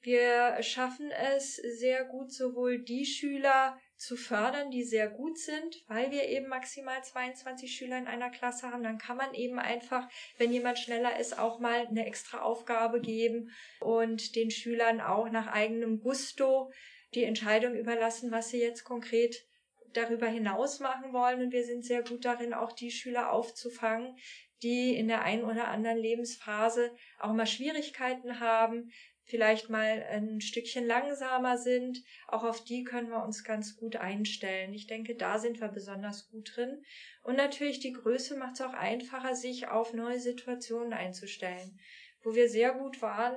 Wir 0.00 0.60
schaffen 0.60 1.12
es 1.12 1.54
sehr 1.54 2.04
gut, 2.04 2.32
sowohl 2.32 2.82
die 2.82 3.06
Schüler 3.06 3.78
zu 3.96 4.16
fördern, 4.16 4.70
die 4.70 4.84
sehr 4.84 5.08
gut 5.08 5.38
sind, 5.38 5.82
weil 5.88 6.10
wir 6.10 6.24
eben 6.28 6.48
maximal 6.48 7.02
22 7.02 7.74
Schüler 7.74 7.98
in 7.98 8.06
einer 8.06 8.30
Klasse 8.30 8.70
haben. 8.70 8.82
Dann 8.82 8.98
kann 8.98 9.16
man 9.16 9.34
eben 9.34 9.58
einfach, 9.58 10.08
wenn 10.38 10.52
jemand 10.52 10.78
schneller 10.78 11.18
ist, 11.18 11.38
auch 11.38 11.58
mal 11.58 11.86
eine 11.86 12.06
extra 12.06 12.40
Aufgabe 12.40 13.00
geben 13.00 13.50
und 13.80 14.36
den 14.36 14.50
Schülern 14.50 15.00
auch 15.00 15.30
nach 15.30 15.46
eigenem 15.46 16.00
Gusto 16.00 16.70
die 17.14 17.24
Entscheidung 17.24 17.74
überlassen, 17.74 18.30
was 18.30 18.50
sie 18.50 18.60
jetzt 18.60 18.84
konkret 18.84 19.46
darüber 19.92 20.26
hinaus 20.26 20.80
machen 20.80 21.12
wollen. 21.12 21.40
Und 21.40 21.52
wir 21.52 21.64
sind 21.64 21.84
sehr 21.84 22.02
gut 22.02 22.24
darin, 22.24 22.52
auch 22.52 22.72
die 22.72 22.90
Schüler 22.90 23.32
aufzufangen, 23.32 24.16
die 24.62 24.94
in 24.94 25.08
der 25.08 25.22
einen 25.22 25.44
oder 25.44 25.68
anderen 25.68 25.98
Lebensphase 25.98 26.94
auch 27.18 27.32
mal 27.32 27.46
Schwierigkeiten 27.46 28.40
haben, 28.40 28.90
vielleicht 29.26 29.68
mal 29.68 30.04
ein 30.08 30.40
Stückchen 30.40 30.86
langsamer 30.86 31.58
sind, 31.58 32.02
auch 32.28 32.44
auf 32.44 32.64
die 32.64 32.84
können 32.84 33.10
wir 33.10 33.22
uns 33.22 33.44
ganz 33.44 33.76
gut 33.76 33.96
einstellen. 33.96 34.72
Ich 34.72 34.86
denke, 34.86 35.16
da 35.16 35.38
sind 35.38 35.60
wir 35.60 35.68
besonders 35.68 36.30
gut 36.30 36.56
drin. 36.56 36.82
Und 37.22 37.36
natürlich 37.36 37.80
die 37.80 37.92
Größe 37.92 38.36
macht 38.36 38.54
es 38.54 38.60
auch 38.62 38.72
einfacher, 38.72 39.34
sich 39.34 39.68
auf 39.68 39.92
neue 39.92 40.20
Situationen 40.20 40.92
einzustellen. 40.92 41.78
Wo 42.22 42.34
wir 42.34 42.48
sehr 42.48 42.72
gut 42.72 43.02
waren, 43.02 43.34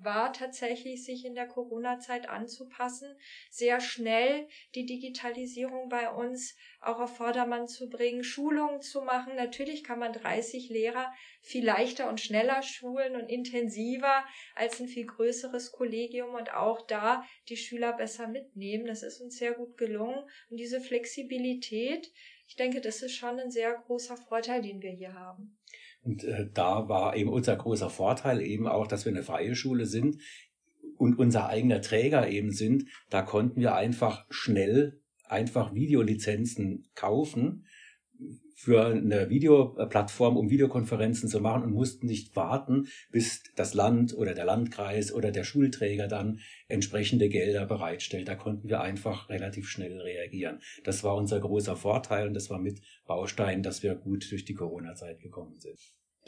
war 0.00 0.32
tatsächlich, 0.32 1.04
sich 1.04 1.24
in 1.24 1.34
der 1.34 1.46
Corona-Zeit 1.46 2.28
anzupassen, 2.28 3.16
sehr 3.50 3.80
schnell 3.80 4.48
die 4.74 4.86
Digitalisierung 4.86 5.88
bei 5.88 6.10
uns 6.10 6.56
auch 6.80 7.00
auf 7.00 7.16
Vordermann 7.16 7.66
zu 7.66 7.88
bringen, 7.88 8.22
Schulungen 8.22 8.80
zu 8.80 9.02
machen. 9.02 9.34
Natürlich 9.36 9.82
kann 9.82 9.98
man 9.98 10.12
30 10.12 10.68
Lehrer 10.68 11.12
viel 11.40 11.64
leichter 11.64 12.08
und 12.08 12.20
schneller 12.20 12.62
schulen 12.62 13.16
und 13.16 13.28
intensiver 13.28 14.24
als 14.54 14.80
ein 14.80 14.88
viel 14.88 15.06
größeres 15.06 15.72
Kollegium 15.72 16.34
und 16.34 16.52
auch 16.52 16.86
da 16.86 17.24
die 17.48 17.56
Schüler 17.56 17.92
besser 17.92 18.28
mitnehmen. 18.28 18.86
Das 18.86 19.02
ist 19.02 19.20
uns 19.20 19.36
sehr 19.36 19.52
gut 19.52 19.76
gelungen. 19.76 20.24
Und 20.50 20.58
diese 20.58 20.80
Flexibilität, 20.80 22.12
ich 22.46 22.56
denke, 22.56 22.80
das 22.80 23.02
ist 23.02 23.14
schon 23.14 23.38
ein 23.38 23.50
sehr 23.50 23.74
großer 23.74 24.16
Vorteil, 24.16 24.62
den 24.62 24.80
wir 24.80 24.92
hier 24.92 25.14
haben. 25.14 25.58
Und 26.08 26.24
äh, 26.24 26.48
da 26.54 26.88
war 26.88 27.16
eben 27.16 27.28
unser 27.28 27.54
großer 27.54 27.90
Vorteil 27.90 28.40
eben 28.40 28.66
auch, 28.66 28.86
dass 28.86 29.04
wir 29.04 29.12
eine 29.12 29.22
freie 29.22 29.54
Schule 29.54 29.84
sind 29.84 30.16
und 30.96 31.18
unser 31.18 31.50
eigener 31.50 31.82
Träger 31.82 32.30
eben 32.30 32.50
sind. 32.50 32.86
Da 33.10 33.20
konnten 33.20 33.60
wir 33.60 33.74
einfach 33.74 34.24
schnell 34.30 35.02
einfach 35.26 35.74
Videolizenzen 35.74 36.88
kaufen 36.94 37.66
für 38.58 38.86
eine 38.86 39.30
Videoplattform, 39.30 40.36
um 40.36 40.50
Videokonferenzen 40.50 41.28
zu 41.28 41.38
machen 41.38 41.62
und 41.62 41.70
mussten 41.70 42.06
nicht 42.06 42.34
warten, 42.34 42.88
bis 43.12 43.44
das 43.54 43.72
Land 43.72 44.14
oder 44.14 44.34
der 44.34 44.46
Landkreis 44.46 45.12
oder 45.14 45.30
der 45.30 45.44
Schulträger 45.44 46.08
dann 46.08 46.40
entsprechende 46.66 47.28
Gelder 47.28 47.66
bereitstellt. 47.66 48.26
Da 48.26 48.34
konnten 48.34 48.68
wir 48.68 48.80
einfach 48.80 49.28
relativ 49.28 49.68
schnell 49.68 50.00
reagieren. 50.00 50.58
Das 50.82 51.04
war 51.04 51.14
unser 51.14 51.38
großer 51.38 51.76
Vorteil 51.76 52.26
und 52.26 52.34
das 52.34 52.50
war 52.50 52.58
mit 52.58 52.80
Baustein, 53.06 53.62
dass 53.62 53.84
wir 53.84 53.94
gut 53.94 54.28
durch 54.28 54.44
die 54.44 54.54
Corona-Zeit 54.54 55.20
gekommen 55.20 55.60
sind. 55.60 55.78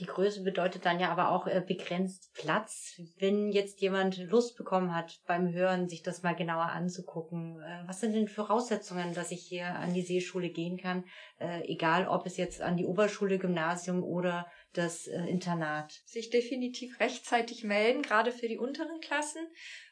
Die 0.01 0.07
Größe 0.07 0.43
bedeutet 0.43 0.87
dann 0.87 0.99
ja 0.99 1.11
aber 1.11 1.31
auch 1.31 1.47
äh, 1.47 1.63
begrenzt 1.65 2.33
Platz. 2.33 2.99
Wenn 3.19 3.53
jetzt 3.53 3.83
jemand 3.83 4.17
Lust 4.17 4.57
bekommen 4.57 4.95
hat, 4.95 5.21
beim 5.27 5.53
Hören 5.53 5.91
sich 5.91 6.03
das 6.03 6.23
mal 6.23 6.35
genauer 6.35 6.71
anzugucken, 6.71 7.61
äh, 7.61 7.87
was 7.87 8.01
sind 8.01 8.15
denn 8.15 8.27
Voraussetzungen, 8.27 9.13
dass 9.13 9.31
ich 9.31 9.43
hier 9.43 9.67
an 9.67 9.93
die 9.93 10.01
Seeschule 10.01 10.49
gehen 10.49 10.79
kann? 10.79 11.05
Äh, 11.39 11.71
egal, 11.71 12.09
ob 12.09 12.25
es 12.25 12.39
jetzt 12.39 12.63
an 12.63 12.79
die 12.79 12.87
Oberschule, 12.87 13.39
Gymnasium 13.39 14.03
oder 14.03 14.47
das 14.73 15.07
äh, 15.07 15.21
Internat. 15.27 16.01
Sich 16.07 16.31
definitiv 16.31 16.99
rechtzeitig 16.99 17.63
melden, 17.65 18.01
gerade 18.01 18.33
für 18.33 18.49
die 18.49 18.59
unteren 18.59 19.01
Klassen. 19.01 19.47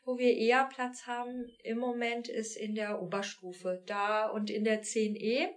Wo 0.04 0.16
wir 0.16 0.34
eher 0.34 0.64
Platz 0.72 1.06
haben 1.06 1.50
im 1.62 1.76
Moment 1.76 2.28
ist 2.28 2.56
in 2.56 2.74
der 2.74 3.02
Oberstufe 3.02 3.82
da 3.84 4.26
und 4.28 4.48
in 4.48 4.64
der 4.64 4.82
10e. 4.82 5.48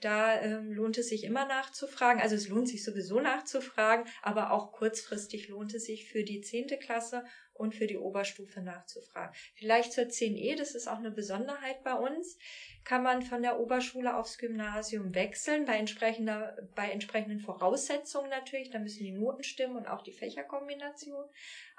Da 0.00 0.40
ähm, 0.40 0.72
lohnt 0.72 0.96
es 0.98 1.08
sich 1.08 1.24
immer 1.24 1.46
nachzufragen. 1.46 2.22
Also 2.22 2.36
es 2.36 2.48
lohnt 2.48 2.68
sich 2.68 2.84
sowieso 2.84 3.20
nachzufragen, 3.20 4.06
aber 4.22 4.52
auch 4.52 4.72
kurzfristig 4.72 5.48
lohnt 5.48 5.74
es 5.74 5.86
sich 5.86 6.08
für 6.08 6.22
die 6.22 6.40
zehnte 6.40 6.78
Klasse 6.78 7.24
und 7.58 7.74
für 7.74 7.86
die 7.86 7.98
Oberstufe 7.98 8.60
nachzufragen. 8.60 9.34
Vielleicht 9.54 9.92
zur 9.92 10.04
10e, 10.04 10.56
das 10.56 10.74
ist 10.74 10.86
auch 10.86 10.98
eine 10.98 11.10
Besonderheit 11.10 11.82
bei 11.82 11.94
uns, 11.94 12.38
kann 12.84 13.02
man 13.02 13.22
von 13.22 13.42
der 13.42 13.58
Oberschule 13.58 14.16
aufs 14.16 14.38
Gymnasium 14.38 15.14
wechseln, 15.14 15.64
bei, 15.64 15.76
entsprechender, 15.76 16.56
bei 16.76 16.90
entsprechenden 16.90 17.40
Voraussetzungen 17.40 18.30
natürlich, 18.30 18.70
da 18.70 18.78
müssen 18.78 19.02
die 19.02 19.12
Noten 19.12 19.42
stimmen 19.42 19.76
und 19.76 19.88
auch 19.88 20.02
die 20.02 20.12
Fächerkombination. 20.12 21.24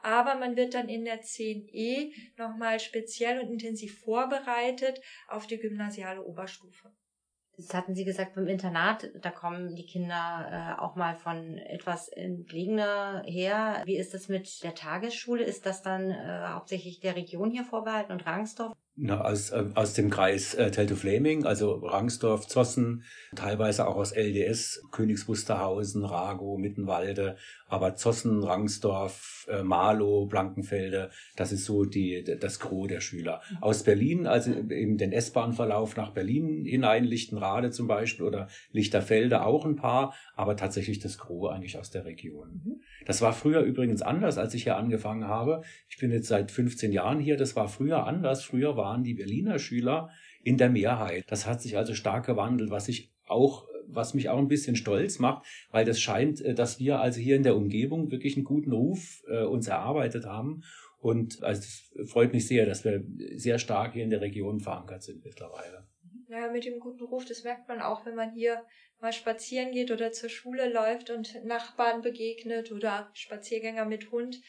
Aber 0.02 0.36
man 0.36 0.56
wird 0.56 0.74
dann 0.74 0.90
in 0.90 1.06
der 1.06 1.22
10e 1.22 2.14
nochmal 2.38 2.80
speziell 2.80 3.40
und 3.40 3.50
intensiv 3.50 4.00
vorbereitet 4.02 5.02
auf 5.28 5.48
die 5.48 5.58
gymnasiale 5.58 6.24
Oberstufe. 6.24 6.92
Das 7.60 7.74
hatten 7.74 7.94
Sie 7.94 8.06
gesagt 8.06 8.36
beim 8.36 8.48
Internat, 8.48 9.10
da 9.22 9.32
kommen 9.32 9.76
die 9.76 9.86
Kinder 9.86 10.78
äh, 10.78 10.82
auch 10.82 10.96
mal 10.96 11.16
von 11.16 11.58
etwas 11.58 12.08
entlegener 12.08 13.22
her. 13.26 13.82
Wie 13.84 13.98
ist 13.98 14.14
das 14.14 14.30
mit 14.30 14.64
der 14.64 14.76
Tagesschule? 14.76 15.44
Ist 15.44 15.66
das 15.66 15.82
dann 15.82 16.10
äh, 16.10 16.48
hauptsächlich 16.48 17.02
der 17.02 17.18
Region 17.18 17.52
hier 17.52 17.66
vorbehalten 17.66 18.14
und 18.14 18.26
Rangsdorf? 18.26 18.72
Na, 19.02 19.22
aus, 19.22 19.52
äh, 19.52 19.64
aus 19.76 19.94
dem 19.94 20.10
Kreis 20.10 20.56
äh, 20.56 20.72
Teltow-Fleming, 20.72 21.46
also 21.46 21.76
Rangsdorf, 21.76 22.48
Zossen, 22.48 23.04
teilweise 23.34 23.88
auch 23.88 23.96
aus 23.96 24.12
LDS, 24.12 24.84
Königs 24.92 25.26
Wusterhausen, 25.30 26.04
Rago, 26.04 26.58
Mittenwalde, 26.58 27.38
aber 27.70 27.96
Zossen, 27.96 28.44
Rangsdorf, 28.44 29.48
äh, 29.50 29.64
Marlow, 29.64 30.26
Blankenfelde, 30.26 31.12
das 31.38 31.54
ist 31.54 31.64
so 31.64 31.86
die, 31.86 32.26
das 32.42 32.60
Gros 32.60 32.90
der 32.90 33.00
Schüler. 33.00 33.42
Aus 33.62 33.84
Berlin, 33.84 34.28
also 34.28 34.52
eben 34.52 34.98
den 34.98 35.14
S-Bahn-Verlauf 35.14 35.96
nach 35.96 36.12
Berlin 36.12 36.66
hinein, 36.66 37.06
Lichtenrade 37.06 37.72
zum 37.72 37.88
Beispiel 37.88 38.26
oder 38.26 38.50
Lichterfelde 38.74 39.46
auch 39.46 39.66
ein 39.66 39.78
paar, 39.78 40.14
aber 40.36 40.58
tatsächlich 40.58 41.00
das 41.00 41.18
Gros 41.18 41.52
eigentlich 41.52 41.78
aus 41.78 41.90
der 41.90 42.04
Region. 42.04 42.62
Mhm. 42.66 42.82
Das 43.06 43.22
war 43.22 43.32
früher 43.32 43.62
übrigens 43.62 44.02
anders, 44.02 44.38
als 44.38 44.54
ich 44.54 44.64
hier 44.64 44.76
angefangen 44.76 45.26
habe. 45.26 45.62
Ich 45.88 45.98
bin 46.00 46.12
jetzt 46.12 46.28
seit 46.28 46.52
15 46.52 46.92
Jahren 46.92 47.20
hier, 47.20 47.38
das 47.38 47.56
war 47.56 47.70
früher 47.70 48.06
anders. 48.06 48.44
Früher 48.44 48.76
war 48.76 48.89
waren 48.90 49.04
die 49.04 49.14
Berliner 49.14 49.60
Schüler 49.60 50.10
in 50.44 50.58
der 50.58 50.70
Mehrheit. 50.70 51.26
Das 51.28 51.46
hat 51.46 51.62
sich 51.62 51.78
also 51.78 51.94
stark 51.94 52.26
gewandelt, 52.26 52.72
was 52.72 52.88
ich 52.88 53.12
auch 53.26 53.68
was 53.92 54.14
mich 54.14 54.30
auch 54.30 54.38
ein 54.38 54.48
bisschen 54.48 54.76
stolz 54.76 55.18
macht, 55.18 55.48
weil 55.72 55.84
das 55.84 56.00
scheint, 56.00 56.42
äh, 56.42 56.54
dass 56.54 56.80
wir 56.80 57.00
also 57.00 57.20
hier 57.20 57.36
in 57.36 57.42
der 57.42 57.56
Umgebung 57.56 58.12
wirklich 58.12 58.36
einen 58.36 58.46
guten 58.46 58.72
Ruf 58.72 59.24
äh, 59.28 59.44
uns 59.44 59.68
erarbeitet 59.68 60.26
haben. 60.26 60.62
Und 61.00 61.44
also 61.44 61.62
es 61.62 62.12
freut 62.12 62.34
mich 62.34 62.48
sehr, 62.48 62.68
dass 62.68 62.84
wir 62.84 63.04
sehr 63.36 63.58
stark 63.58 63.94
hier 63.94 64.04
in 64.04 64.12
der 64.12 64.22
Region 64.22 64.60
verankert 64.60 65.02
sind 65.02 65.24
mittlerweile. 65.26 65.88
Ja, 66.28 66.52
mit 66.52 66.66
dem 66.66 66.80
guten 66.80 67.04
Ruf, 67.04 67.26
das 67.26 67.44
merkt 67.44 67.68
man 67.68 67.82
auch, 67.82 68.06
wenn 68.06 68.16
man 68.16 68.32
hier 68.32 68.62
mal 69.00 69.14
spazieren 69.14 69.72
geht 69.72 69.90
oder 69.92 70.12
zur 70.12 70.30
Schule 70.30 70.72
läuft 70.72 71.10
und 71.10 71.44
Nachbarn 71.46 72.02
begegnet 72.02 72.72
oder 72.72 73.10
Spaziergänger 73.14 73.86
mit 73.86 74.12
Hund, 74.12 74.40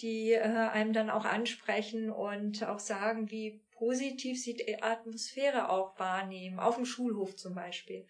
die 0.00 0.32
äh, 0.32 0.40
einem 0.40 0.92
dann 0.92 1.10
auch 1.10 1.24
ansprechen 1.24 2.10
und 2.10 2.62
auch 2.64 2.78
sagen, 2.78 3.30
wie 3.30 3.63
positiv 3.84 4.42
sie 4.42 4.54
die 4.54 4.82
Atmosphäre 4.82 5.68
auch 5.68 5.98
wahrnehmen, 5.98 6.58
auf 6.58 6.76
dem 6.76 6.86
Schulhof 6.86 7.36
zum 7.36 7.54
Beispiel. 7.54 8.06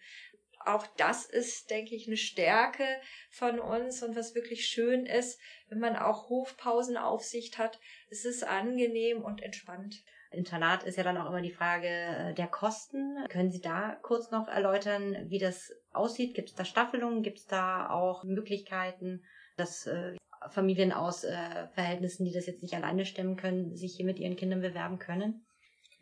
Auch 0.65 0.87
das 0.97 1.25
ist, 1.25 1.69
denke 1.69 1.95
ich, 1.95 2.07
eine 2.07 2.17
Stärke 2.17 2.85
von 3.29 3.59
uns 3.59 4.01
und 4.01 4.15
was 4.15 4.33
wirklich 4.35 4.65
schön 4.65 5.05
ist, 5.05 5.39
wenn 5.67 5.79
man 5.79 5.95
auch 5.95 6.29
Hofpausenaufsicht 6.29 7.57
hat. 7.57 7.79
Es 8.09 8.25
ist 8.25 8.43
angenehm 8.43 9.21
und 9.21 9.43
entspannt. 9.43 10.03
Internat 10.31 10.83
ist 10.83 10.97
ja 10.97 11.03
dann 11.03 11.17
auch 11.17 11.27
immer 11.27 11.41
die 11.41 11.51
Frage 11.51 11.87
äh, 11.87 12.33
der 12.33 12.47
Kosten. 12.47 13.17
Können 13.29 13.51
Sie 13.51 13.61
da 13.61 13.97
kurz 14.01 14.31
noch 14.31 14.47
erläutern, 14.47 15.29
wie 15.29 15.39
das 15.39 15.71
aussieht? 15.91 16.35
Gibt 16.35 16.49
es 16.49 16.55
da 16.55 16.65
Staffelungen? 16.65 17.21
Gibt 17.21 17.39
es 17.39 17.45
da 17.45 17.89
auch 17.89 18.23
Möglichkeiten, 18.23 19.23
dass 19.57 19.85
äh, 19.85 20.15
Familien 20.49 20.91
aus 20.91 21.23
äh, 21.23 21.67
Verhältnissen, 21.73 22.25
die 22.25 22.33
das 22.33 22.47
jetzt 22.47 22.61
nicht 22.61 22.75
alleine 22.75 23.05
stemmen 23.05 23.35
können, 23.35 23.75
sich 23.75 23.95
hier 23.95 24.05
mit 24.05 24.19
ihren 24.19 24.35
Kindern 24.35 24.61
bewerben 24.61 24.99
können? 24.99 25.44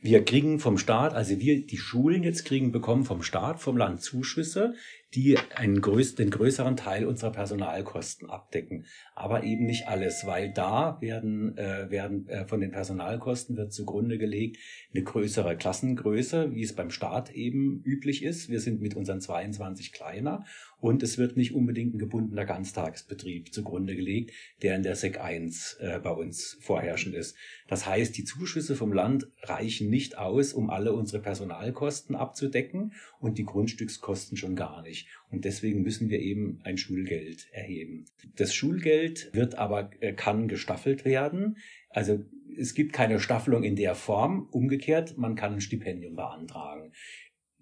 Wir 0.04 0.26
kriegen 0.26 0.60
vom 0.60 0.78
Staat, 0.78 1.13
also 1.13 1.39
wir, 1.39 1.66
die 1.66 1.78
Schulen 1.78 2.24
jetzt 2.24 2.44
kriegen, 2.44 2.74
bekommen 2.74 3.06
vom 3.06 3.24
Staat, 3.24 3.62
vom 3.62 3.78
Land 3.78 4.02
Zuschüsse, 4.02 4.76
die 5.15 5.38
einen 5.56 5.82
größ 5.82 6.15
den 6.15 6.30
größeren 6.30 6.76
Teil 6.76 7.06
unserer 7.06 7.32
Personalkosten 7.32 8.30
abdecken. 8.30 8.86
Aber 9.15 9.43
eben 9.43 9.65
nicht 9.65 9.88
alles, 9.88 10.26
weil 10.26 10.52
da 10.52 10.97
werden, 11.02 11.58
äh, 11.58 11.89
werden 11.91 12.28
äh, 12.28 12.47
von 12.47 12.62
den 12.62 12.71
Personalkosten 12.71 13.56
wird 13.56 13.73
zugrunde 13.73 14.17
gelegt 14.17 14.58
eine 14.93 15.04
größere 15.04 15.56
Klassengröße, 15.56 16.56
wie 16.56 16.63
es 16.63 16.73
beim 16.73 16.89
Staat 16.89 17.32
eben 17.34 17.82
üblich 17.84 18.23
ist. 18.23 18.49
Wir 18.49 18.60
sind 18.60 18.82
mit 18.82 18.95
unseren 18.95 19.21
22 19.21 19.91
kleiner 19.91 20.45
und 20.84 21.02
es 21.02 21.17
wird 21.17 21.38
nicht 21.38 21.56
unbedingt 21.56 21.95
ein 21.95 21.97
gebundener 21.97 22.43
Ganztagsbetrieb 22.43 23.54
zugrunde 23.54 23.95
gelegt, 23.95 24.32
der 24.62 24.76
in 24.76 24.84
der 24.84 24.97
SEC 24.97 25.17
1 25.17 25.78
äh, 25.80 25.99
bei 26.04 26.10
uns 26.10 26.58
vorherrschend 26.60 27.15
ist. 27.15 27.38
Das 27.69 27.86
heißt, 27.86 28.17
die 28.17 28.26
Zuschüsse 28.26 28.76
vom 28.76 28.91
Land 28.91 29.28
reichen 29.43 29.89
nicht 29.89 30.17
aus, 30.17 30.52
um 30.52 30.69
alle 30.69 30.91
unsere 30.91 31.21
Personalkosten 31.21 32.17
abzudecken 32.17 32.91
und 33.21 33.38
die 33.38 33.45
Grundstückskosten 33.45 34.36
schon 34.36 34.58
gar 34.58 34.82
nicht. 34.82 35.03
Und 35.30 35.46
deswegen 35.46 35.82
müssen 35.82 36.10
wir 36.10 36.20
eben 36.20 36.60
ein 36.63 36.78
Schulgeld 36.78 37.48
erheben. 37.52 38.06
Das 38.36 38.54
Schulgeld 38.54 39.30
wird 39.34 39.56
aber, 39.56 39.92
äh, 40.00 40.13
kann 40.13 40.48
gestaffelt 40.48 41.06
werden. 41.06 41.58
Also 41.89 42.24
es 42.58 42.74
gibt 42.74 42.94
keine 42.94 43.20
Staffelung 43.20 43.63
in 43.63 43.76
der 43.76 43.96
Form. 43.96 44.48
Umgekehrt, 44.52 45.18
man 45.18 45.36
kann 45.36 45.54
ein 45.54 45.62
Stipendium 45.62 46.16
beantragen 46.16 46.92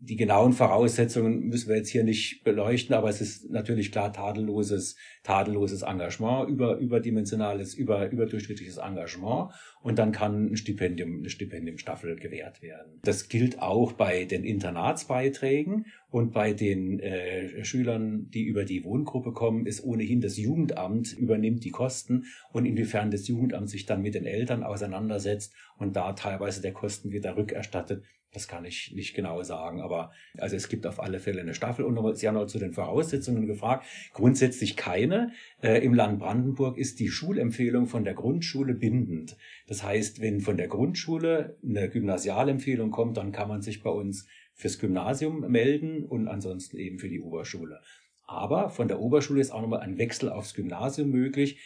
die 0.04 0.16
genauen 0.16 0.52
Voraussetzungen 0.52 1.48
müssen 1.48 1.70
wir 1.70 1.78
jetzt 1.78 1.90
hier 1.90 2.04
nicht 2.04 2.44
beleuchten, 2.44 2.96
aber 2.96 3.08
es 3.08 3.22
ist 3.22 3.52
natürlich 3.52 3.92
klar 3.92 4.12
tadelloses, 4.12 4.96
tadelloses 5.22 5.84
Engagement, 5.84 6.50
über, 6.50 6.78
überdimensionales, 6.78 7.76
über, 7.76 8.10
überdurchschnittliches 8.10 8.78
Engagement 8.78 9.54
und 9.80 10.00
dann 10.00 10.12
kann 10.12 10.52
ein 10.52 10.58
Stipendium, 10.58 11.20
eine 11.20 11.30
Stipendiumstaffel 11.30 12.16
gewährt 12.16 12.64
werden. 12.64 13.00
Das 13.04 13.30
gilt 13.30 13.62
auch 13.62 13.94
bei 13.94 14.26
den 14.26 14.44
Internatsbeiträgen 14.44 15.86
und 16.12 16.34
bei 16.34 16.54
den 16.54 17.00
äh, 17.00 17.64
Schülern, 17.64 18.30
die 18.30 18.44
über 18.44 18.66
die 18.66 18.84
Wohngruppe 18.84 19.32
kommen, 19.32 19.66
ist 19.66 19.84
ohnehin 19.84 20.22
das 20.22 20.38
Jugendamt 20.38 21.14
übernimmt 21.14 21.64
die 21.64 21.72
Kosten 21.72 22.26
und 22.52 22.66
inwiefern 22.66 23.10
das 23.12 23.28
Jugendamt 23.28 23.70
sich 23.70 23.86
dann 23.86 24.02
mit 24.02 24.14
den 24.14 24.26
Eltern 24.26 24.64
auseinandersetzt 24.64 25.54
und 25.78 25.96
da 25.96 26.14
teilweise 26.14 26.62
der 26.62 26.74
Kosten 26.74 27.12
wieder 27.12 27.38
rückerstattet, 27.38 28.04
das 28.34 28.48
kann 28.48 28.64
ich 28.64 28.94
nicht 28.96 29.14
genau 29.14 29.44
sagen, 29.44 29.82
aber 29.82 30.12
also 30.38 30.56
es 30.56 30.70
gibt 30.70 30.88
auf 30.88 31.02
alle 31.02 31.20
Fälle 31.20 31.42
eine 31.42 31.54
Staffel. 31.54 31.84
Und 31.84 32.16
Sie 32.16 32.28
haben 32.28 32.36
noch 32.36 32.46
zu 32.46 32.60
den 32.60 32.72
Voraussetzungen 32.72 33.46
gefragt. 33.46 33.86
Grundsätzlich 34.14 34.78
keine. 34.78 35.34
Äh, 35.62 35.84
Im 35.84 35.94
Land 35.94 36.20
Brandenburg 36.20 36.78
ist 36.78 37.02
die 37.02 37.10
Schulempfehlung 37.10 37.88
von 37.88 38.06
der 38.06 38.14
Grundschule 38.14 38.74
bindend. 38.74 39.36
Das 39.68 39.84
heißt, 39.84 40.22
wenn 40.22 40.40
von 40.40 40.56
der 40.56 40.70
Grundschule 40.70 41.58
eine 41.62 41.90
Gymnasialempfehlung 41.90 42.90
kommt, 42.90 43.18
dann 43.18 43.34
kann 43.34 43.50
man 43.50 43.62
sich 43.62 43.84
bei 43.84 43.90
uns 43.90 44.28
fürs 44.62 44.80
Gymnasium 44.80 45.52
melden 45.52 46.06
und 46.06 46.28
ansonsten 46.28 46.78
eben 46.78 47.00
für 47.00 47.10
die 47.10 47.20
Oberschule. 47.20 47.82
Aber 48.26 48.70
von 48.70 48.88
der 48.88 49.00
Oberschule 49.00 49.42
ist 49.42 49.52
auch 49.52 49.62
nochmal 49.62 49.82
ein 49.82 49.98
Wechsel 49.98 50.30
aufs 50.30 50.54
Gymnasium 50.54 51.10
möglich 51.10 51.60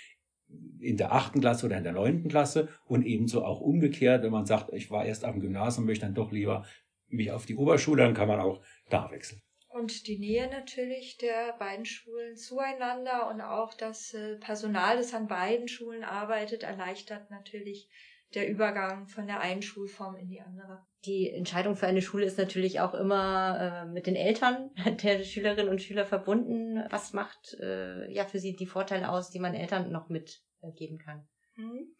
in 0.79 0.95
der 0.95 1.11
achten 1.11 1.41
Klasse 1.41 1.65
oder 1.65 1.77
in 1.77 1.83
der 1.83 1.93
neunten 1.93 2.29
Klasse 2.29 2.69
und 2.85 3.05
ebenso 3.05 3.43
auch 3.43 3.59
umgekehrt, 3.59 4.23
wenn 4.23 4.31
man 4.31 4.45
sagt, 4.45 4.71
ich 4.73 4.89
war 4.89 5.05
erst 5.05 5.23
dem 5.23 5.41
Gymnasium, 5.41 5.85
möchte 5.85 6.05
dann 6.05 6.15
doch 6.15 6.31
lieber 6.31 6.65
mich 7.07 7.31
auf 7.31 7.45
die 7.45 7.55
Oberschule, 7.55 8.03
dann 8.03 8.13
kann 8.13 8.27
man 8.27 8.39
auch 8.39 8.63
da 8.89 9.11
wechseln. 9.11 9.41
Und 9.67 10.07
die 10.07 10.17
Nähe 10.17 10.49
natürlich 10.49 11.17
der 11.17 11.53
beiden 11.59 11.85
Schulen 11.85 12.37
zueinander 12.37 13.29
und 13.29 13.41
auch 13.41 13.73
das 13.73 14.13
äh, 14.13 14.37
Personal, 14.37 14.95
das 14.95 15.13
an 15.13 15.27
beiden 15.27 15.67
Schulen 15.67 16.05
arbeitet, 16.05 16.63
erleichtert 16.63 17.29
natürlich 17.29 17.89
der 18.35 18.49
Übergang 18.49 19.07
von 19.07 19.27
der 19.27 19.39
einen 19.39 19.61
Schulform 19.61 20.15
in 20.17 20.27
die 20.27 20.41
andere. 20.41 20.85
Die 21.05 21.29
Entscheidung 21.29 21.75
für 21.75 21.87
eine 21.87 22.01
Schule 22.01 22.25
ist 22.25 22.37
natürlich 22.37 22.79
auch 22.79 22.93
immer 22.93 23.85
äh, 23.85 23.91
mit 23.91 24.07
den 24.07 24.15
Eltern 24.15 24.71
der 25.03 25.23
Schülerinnen 25.23 25.69
und 25.69 25.81
Schüler 25.81 26.05
verbunden. 26.05 26.83
Was 26.89 27.13
macht 27.13 27.55
äh, 27.59 28.11
ja 28.11 28.25
für 28.25 28.39
Sie 28.39 28.55
die 28.55 28.67
Vorteile 28.67 29.09
aus, 29.09 29.29
die 29.29 29.39
man 29.39 29.53
Eltern 29.53 29.91
noch 29.91 30.09
mitgeben 30.09 30.97
kann? 30.97 31.27
Mhm. 31.55 31.95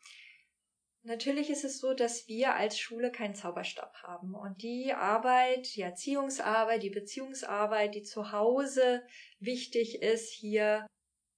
Natürlich 1.04 1.52
ist 1.52 1.64
es 1.64 1.78
so, 1.78 1.94
dass 1.94 2.28
wir 2.28 2.56
als 2.56 2.80
Schule 2.80 3.12
keinen 3.12 3.36
Zauberstab 3.36 3.94
haben 4.02 4.34
und 4.34 4.64
die 4.64 4.92
Arbeit, 4.92 5.76
die 5.76 5.82
Erziehungsarbeit, 5.82 6.82
die 6.82 6.90
Beziehungsarbeit, 6.90 7.94
die 7.94 8.02
zu 8.02 8.32
Hause 8.32 9.04
wichtig 9.40 10.02
ist, 10.02 10.32
hier 10.34 10.88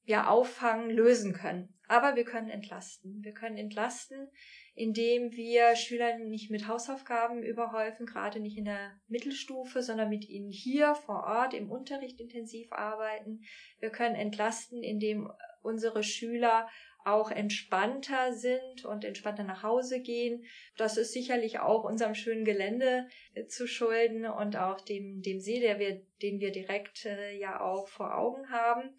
ja 0.03 0.27
auffangen, 0.27 0.89
lösen 0.89 1.33
können. 1.33 1.77
Aber 1.89 2.15
wir 2.15 2.23
können 2.23 2.49
entlasten. 2.49 3.21
Wir 3.23 3.33
können 3.33 3.57
entlasten, 3.57 4.29
indem 4.77 5.31
wir 5.31 5.75
Schülern 5.75 6.29
nicht 6.29 6.51
mit 6.51 6.67
Hausaufgaben 6.67 7.41
überhäufen, 7.41 8.05
gerade 8.05 8.39
nicht 8.39 8.59
in 8.59 8.65
der 8.65 8.91
Mittelstufe, 9.07 9.81
sondern 9.81 10.09
mit 10.09 10.29
ihnen 10.29 10.51
hier 10.51 10.93
vor 10.93 11.23
Ort 11.23 11.55
im 11.55 11.71
Unterricht 11.71 12.21
intensiv 12.21 12.71
arbeiten. 12.71 13.41
Wir 13.79 13.89
können 13.89 14.13
entlasten, 14.13 14.83
indem 14.83 15.31
unsere 15.63 16.03
Schüler 16.03 16.69
auch 17.03 17.31
entspannter 17.31 18.33
sind 18.33 18.85
und 18.85 19.03
entspannter 19.03 19.43
nach 19.43 19.63
Hause 19.63 19.99
gehen. 19.99 20.45
Das 20.75 20.97
ist 20.97 21.11
sicherlich 21.11 21.59
auch 21.59 21.83
unserem 21.83 22.13
schönen 22.13 22.45
Gelände 22.45 23.07
äh, 23.33 23.47
zu 23.47 23.65
schulden 23.65 24.25
und 24.25 24.57
auch 24.57 24.81
dem, 24.81 25.23
dem 25.23 25.39
See, 25.39 25.59
der 25.59 25.79
wir, 25.79 26.05
den 26.21 26.39
wir 26.39 26.51
direkt 26.51 27.05
äh, 27.05 27.35
ja 27.35 27.61
auch 27.61 27.87
vor 27.87 28.15
Augen 28.15 28.51
haben. 28.51 28.95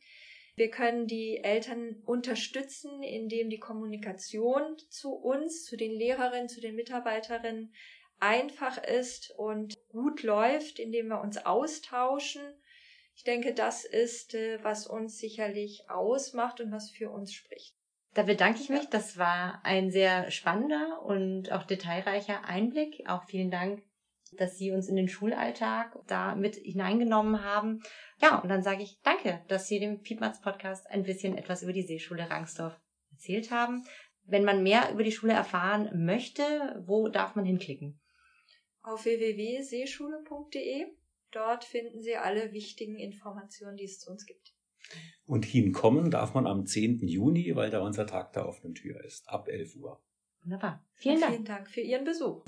Wir 0.59 0.73
können 0.73 1.07
die 1.07 1.39
Eltern 1.45 2.03
unterstützen, 2.05 3.01
indem 3.05 3.49
die 3.49 3.61
Kommunikation 3.61 4.77
zu 4.91 5.13
uns, 5.13 5.65
zu 5.65 5.77
den 5.77 5.93
Lehrerinnen, 5.93 6.49
zu 6.49 6.61
den 6.61 6.75
Mitarbeiterinnen 6.75 7.73
einfach 8.19 8.83
ist 8.83 9.33
und 9.37 9.77
gut 9.91 10.25
läuft, 10.25 10.81
indem 10.81 11.09
wir 11.09 11.21
uns 11.21 11.47
austauschen. 11.47 12.43
Ich 13.15 13.23
denke, 13.23 13.55
das 13.55 13.85
ist, 13.85 14.35
äh, 14.35 14.59
was 14.65 14.89
uns 14.89 15.19
sicherlich 15.19 15.89
ausmacht 15.89 16.61
und 16.61 16.73
was 16.73 16.91
für 16.91 17.11
uns 17.11 17.33
spricht. 17.33 17.77
Da 18.15 18.25
bedanke 18.25 18.61
ich 18.61 18.69
mich. 18.69 18.89
Das 18.89 19.17
war 19.17 19.61
ein 19.65 19.93
sehr 19.93 20.33
spannender 20.33 21.03
und 21.05 21.53
auch 21.53 21.63
detailreicher 21.63 22.45
Einblick. 22.47 23.09
Auch 23.09 23.23
vielen 23.27 23.53
Dank, 23.53 23.85
dass 24.37 24.57
Sie 24.57 24.71
uns 24.71 24.89
in 24.89 24.97
den 24.97 25.09
Schulalltag 25.09 25.99
da 26.07 26.35
mit 26.35 26.57
hineingenommen 26.57 27.43
haben. 27.43 27.81
Ja, 28.21 28.39
und 28.39 28.49
dann 28.49 28.63
sage 28.63 28.83
ich 28.83 29.01
danke, 29.03 29.43
dass 29.49 29.69
Sie 29.69 29.81
dem 29.81 30.03
Piepmatz 30.03 30.41
Podcast 30.41 30.89
ein 30.91 31.03
bisschen 31.03 31.37
etwas 31.37 31.63
über 31.63 31.73
die 31.73 31.83
Seeschule 31.83 32.29
Rangsdorf 32.29 32.79
erzählt 33.11 33.51
haben. 33.51 33.85
Wenn 34.25 34.45
man 34.45 34.63
mehr 34.63 34.93
über 34.93 35.03
die 35.03 35.13
Schule 35.13 35.33
erfahren 35.33 36.05
möchte, 36.05 36.43
wo 36.87 37.09
darf 37.09 37.35
man 37.35 37.45
hinklicken? 37.45 37.99
Auf 38.83 39.05
www.seeschule.de. 39.05 40.87
Dort 41.31 41.65
finden 41.65 42.01
Sie 42.01 42.17
alle 42.17 42.53
wichtigen 42.53 42.99
Informationen, 42.99 43.77
die 43.77 43.85
es 43.85 43.99
zu 43.99 44.11
uns 44.11 44.27
gibt. 44.27 44.55
Und 45.27 45.45
hinkommen 45.45 46.11
darf 46.11 46.35
man 46.35 46.47
am 46.47 46.65
10. 46.65 47.07
Juni, 47.07 47.55
weil 47.55 47.71
da 47.71 47.81
unser 47.81 48.07
Tag 48.07 48.33
der 48.33 48.49
offenen 48.49 48.75
Tür 48.75 49.03
ist, 49.05 49.29
ab 49.29 49.49
11 49.49 49.77
Uhr. 49.77 50.03
Wunderbar. 50.43 50.85
Vielen 50.95 51.21
Dank. 51.21 51.33
Vielen 51.33 51.45
Dank 51.45 51.69
für 51.69 51.81
Ihren 51.81 52.05
Besuch. 52.05 52.45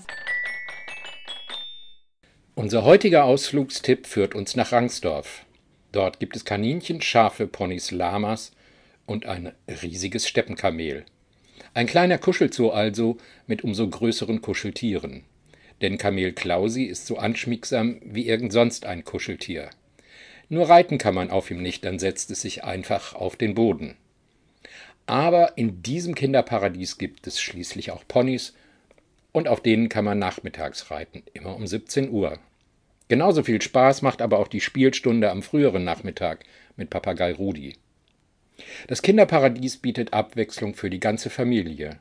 Unser 2.56 2.84
heutiger 2.84 3.24
Ausflugstipp 3.24 4.06
führt 4.06 4.34
uns 4.34 4.56
nach 4.56 4.72
Rangsdorf. 4.72 5.44
Dort 5.92 6.18
gibt 6.18 6.36
es 6.36 6.44
Kaninchen, 6.44 7.00
Schafe, 7.00 7.46
Ponys, 7.46 7.90
Lamas 7.92 8.52
und 9.06 9.24
ein 9.24 9.52
riesiges 9.82 10.28
Steppenkamel. 10.28 11.04
Ein 11.74 11.86
kleiner 11.86 12.18
Kuschelzoo 12.18 12.70
also 12.70 13.18
mit 13.46 13.62
umso 13.62 13.88
größeren 13.88 14.42
Kuscheltieren. 14.42 15.22
Denn 15.80 15.96
Kamel 15.96 16.32
Klausi 16.32 16.84
ist 16.84 17.06
so 17.06 17.16
anschmiegsam 17.18 18.00
wie 18.04 18.26
irgend 18.26 18.52
sonst 18.52 18.84
ein 18.84 19.04
Kuscheltier. 19.04 19.70
Nur 20.48 20.68
reiten 20.68 20.98
kann 20.98 21.14
man 21.14 21.30
auf 21.30 21.50
ihm 21.50 21.62
nicht, 21.62 21.84
dann 21.84 22.00
setzt 22.00 22.30
es 22.32 22.42
sich 22.42 22.64
einfach 22.64 23.14
auf 23.14 23.36
den 23.36 23.54
Boden. 23.54 23.96
Aber 25.06 25.56
in 25.56 25.82
diesem 25.82 26.16
Kinderparadies 26.16 26.98
gibt 26.98 27.26
es 27.28 27.40
schließlich 27.40 27.92
auch 27.92 28.02
Ponys 28.06 28.54
und 29.32 29.48
auf 29.48 29.62
denen 29.62 29.88
kann 29.88 30.04
man 30.04 30.18
nachmittags 30.18 30.90
reiten, 30.90 31.22
immer 31.32 31.54
um 31.54 31.66
17 31.66 32.10
Uhr. 32.10 32.38
Genauso 33.08 33.42
viel 33.42 33.60
Spaß 33.60 34.02
macht 34.02 34.22
aber 34.22 34.38
auch 34.38 34.48
die 34.48 34.60
Spielstunde 34.60 35.30
am 35.30 35.42
früheren 35.42 35.84
Nachmittag 35.84 36.44
mit 36.76 36.90
Papagei 36.90 37.32
Rudi. 37.32 37.74
Das 38.86 39.02
Kinderparadies 39.02 39.78
bietet 39.78 40.12
Abwechslung 40.12 40.74
für 40.74 40.90
die 40.90 41.00
ganze 41.00 41.30
Familie. 41.30 41.98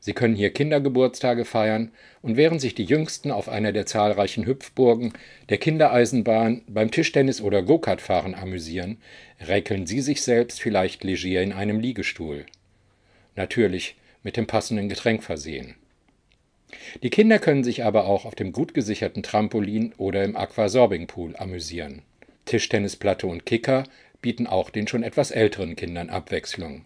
Sie 0.00 0.12
können 0.12 0.36
hier 0.36 0.50
Kindergeburtstage 0.50 1.44
feiern 1.44 1.90
und 2.22 2.36
während 2.36 2.60
sich 2.60 2.74
die 2.74 2.84
Jüngsten 2.84 3.30
auf 3.32 3.48
einer 3.48 3.72
der 3.72 3.84
zahlreichen 3.84 4.46
Hüpfburgen, 4.46 5.12
der 5.48 5.58
Kindereisenbahn, 5.58 6.62
beim 6.68 6.90
Tischtennis 6.90 7.40
oder 7.40 7.62
Go-Kart-Fahren 7.62 8.34
amüsieren, 8.34 8.98
räkeln 9.46 9.86
Sie 9.86 10.00
sich 10.00 10.22
selbst 10.22 10.60
vielleicht 10.60 11.02
leger 11.02 11.42
in 11.42 11.52
einem 11.52 11.80
Liegestuhl. 11.80 12.46
Natürlich 13.34 13.96
mit 14.22 14.36
dem 14.36 14.46
passenden 14.46 14.88
Getränk 14.88 15.24
versehen. 15.24 15.74
Die 17.02 17.10
Kinder 17.10 17.38
können 17.38 17.64
sich 17.64 17.84
aber 17.84 18.06
auch 18.06 18.24
auf 18.24 18.34
dem 18.34 18.52
gut 18.52 18.74
gesicherten 18.74 19.22
Trampolin 19.22 19.94
oder 19.96 20.24
im 20.24 20.36
Aquasorbing-Pool 20.36 21.36
amüsieren. 21.36 22.02
Tischtennisplatte 22.44 23.26
und 23.26 23.46
Kicker 23.46 23.84
bieten 24.20 24.46
auch 24.46 24.70
den 24.70 24.88
schon 24.88 25.02
etwas 25.02 25.30
älteren 25.30 25.76
Kindern 25.76 26.10
Abwechslung. 26.10 26.84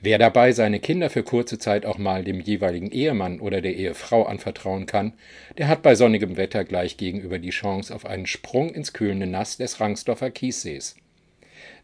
Wer 0.00 0.18
dabei 0.18 0.52
seine 0.52 0.80
Kinder 0.80 1.08
für 1.08 1.22
kurze 1.22 1.58
Zeit 1.58 1.86
auch 1.86 1.96
mal 1.96 2.24
dem 2.24 2.38
jeweiligen 2.38 2.90
Ehemann 2.90 3.40
oder 3.40 3.62
der 3.62 3.74
Ehefrau 3.74 4.24
anvertrauen 4.24 4.84
kann, 4.84 5.14
der 5.56 5.68
hat 5.68 5.80
bei 5.80 5.94
sonnigem 5.94 6.36
Wetter 6.36 6.64
gleich 6.64 6.98
gegenüber 6.98 7.38
die 7.38 7.50
Chance 7.50 7.94
auf 7.94 8.04
einen 8.04 8.26
Sprung 8.26 8.68
ins 8.74 8.92
kühlende 8.92 9.26
Nass 9.26 9.56
des 9.56 9.80
Rangsdorfer 9.80 10.30
Kiessees. 10.30 10.96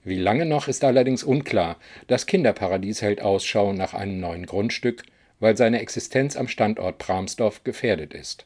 Wie 0.04 0.18
lange 0.18 0.44
noch 0.44 0.68
ist 0.68 0.84
allerdings 0.84 1.24
unklar. 1.24 1.78
Das 2.08 2.26
Kinderparadies 2.26 3.00
hält 3.00 3.22
Ausschau 3.22 3.72
nach 3.72 3.94
einem 3.94 4.20
neuen 4.20 4.44
Grundstück, 4.44 5.02
weil 5.40 5.56
seine 5.56 5.80
Existenz 5.80 6.36
am 6.36 6.46
Standort 6.46 6.98
Pramsdorf 6.98 7.64
gefährdet 7.64 8.14
ist. 8.14 8.44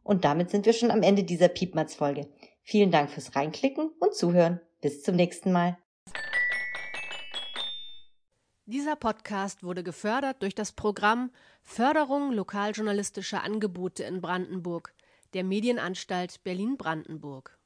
Und 0.04 0.24
damit 0.24 0.52
sind 0.52 0.66
wir 0.66 0.72
schon 0.74 0.92
am 0.92 1.04
Ende 1.04 1.24
dieser 1.24 1.50
Piepmatz-Folge. 1.50 2.30
Vielen 2.64 2.92
Dank 2.92 3.12
fürs 3.12 3.36
Reinklicken 3.36 3.92
und 4.00 4.16
Zuhören. 4.16 4.62
Bis 4.82 5.04
zum 5.04 5.16
nächsten 5.16 5.52
Mal. 5.52 5.78
Dieser 8.68 8.96
Podcast 8.96 9.64
wurde 9.64 9.84
gefördert 9.84 10.42
durch 10.42 10.56
das 10.56 10.72
Programm 10.72 11.30
Förderung 11.62 12.32
lokaljournalistischer 12.32 13.44
Angebote 13.44 14.04
in 14.04 14.22
Brandenburg 14.22 14.96
der 15.36 15.44
Medienanstalt 15.44 16.44
Berlin-Brandenburg. 16.44 17.60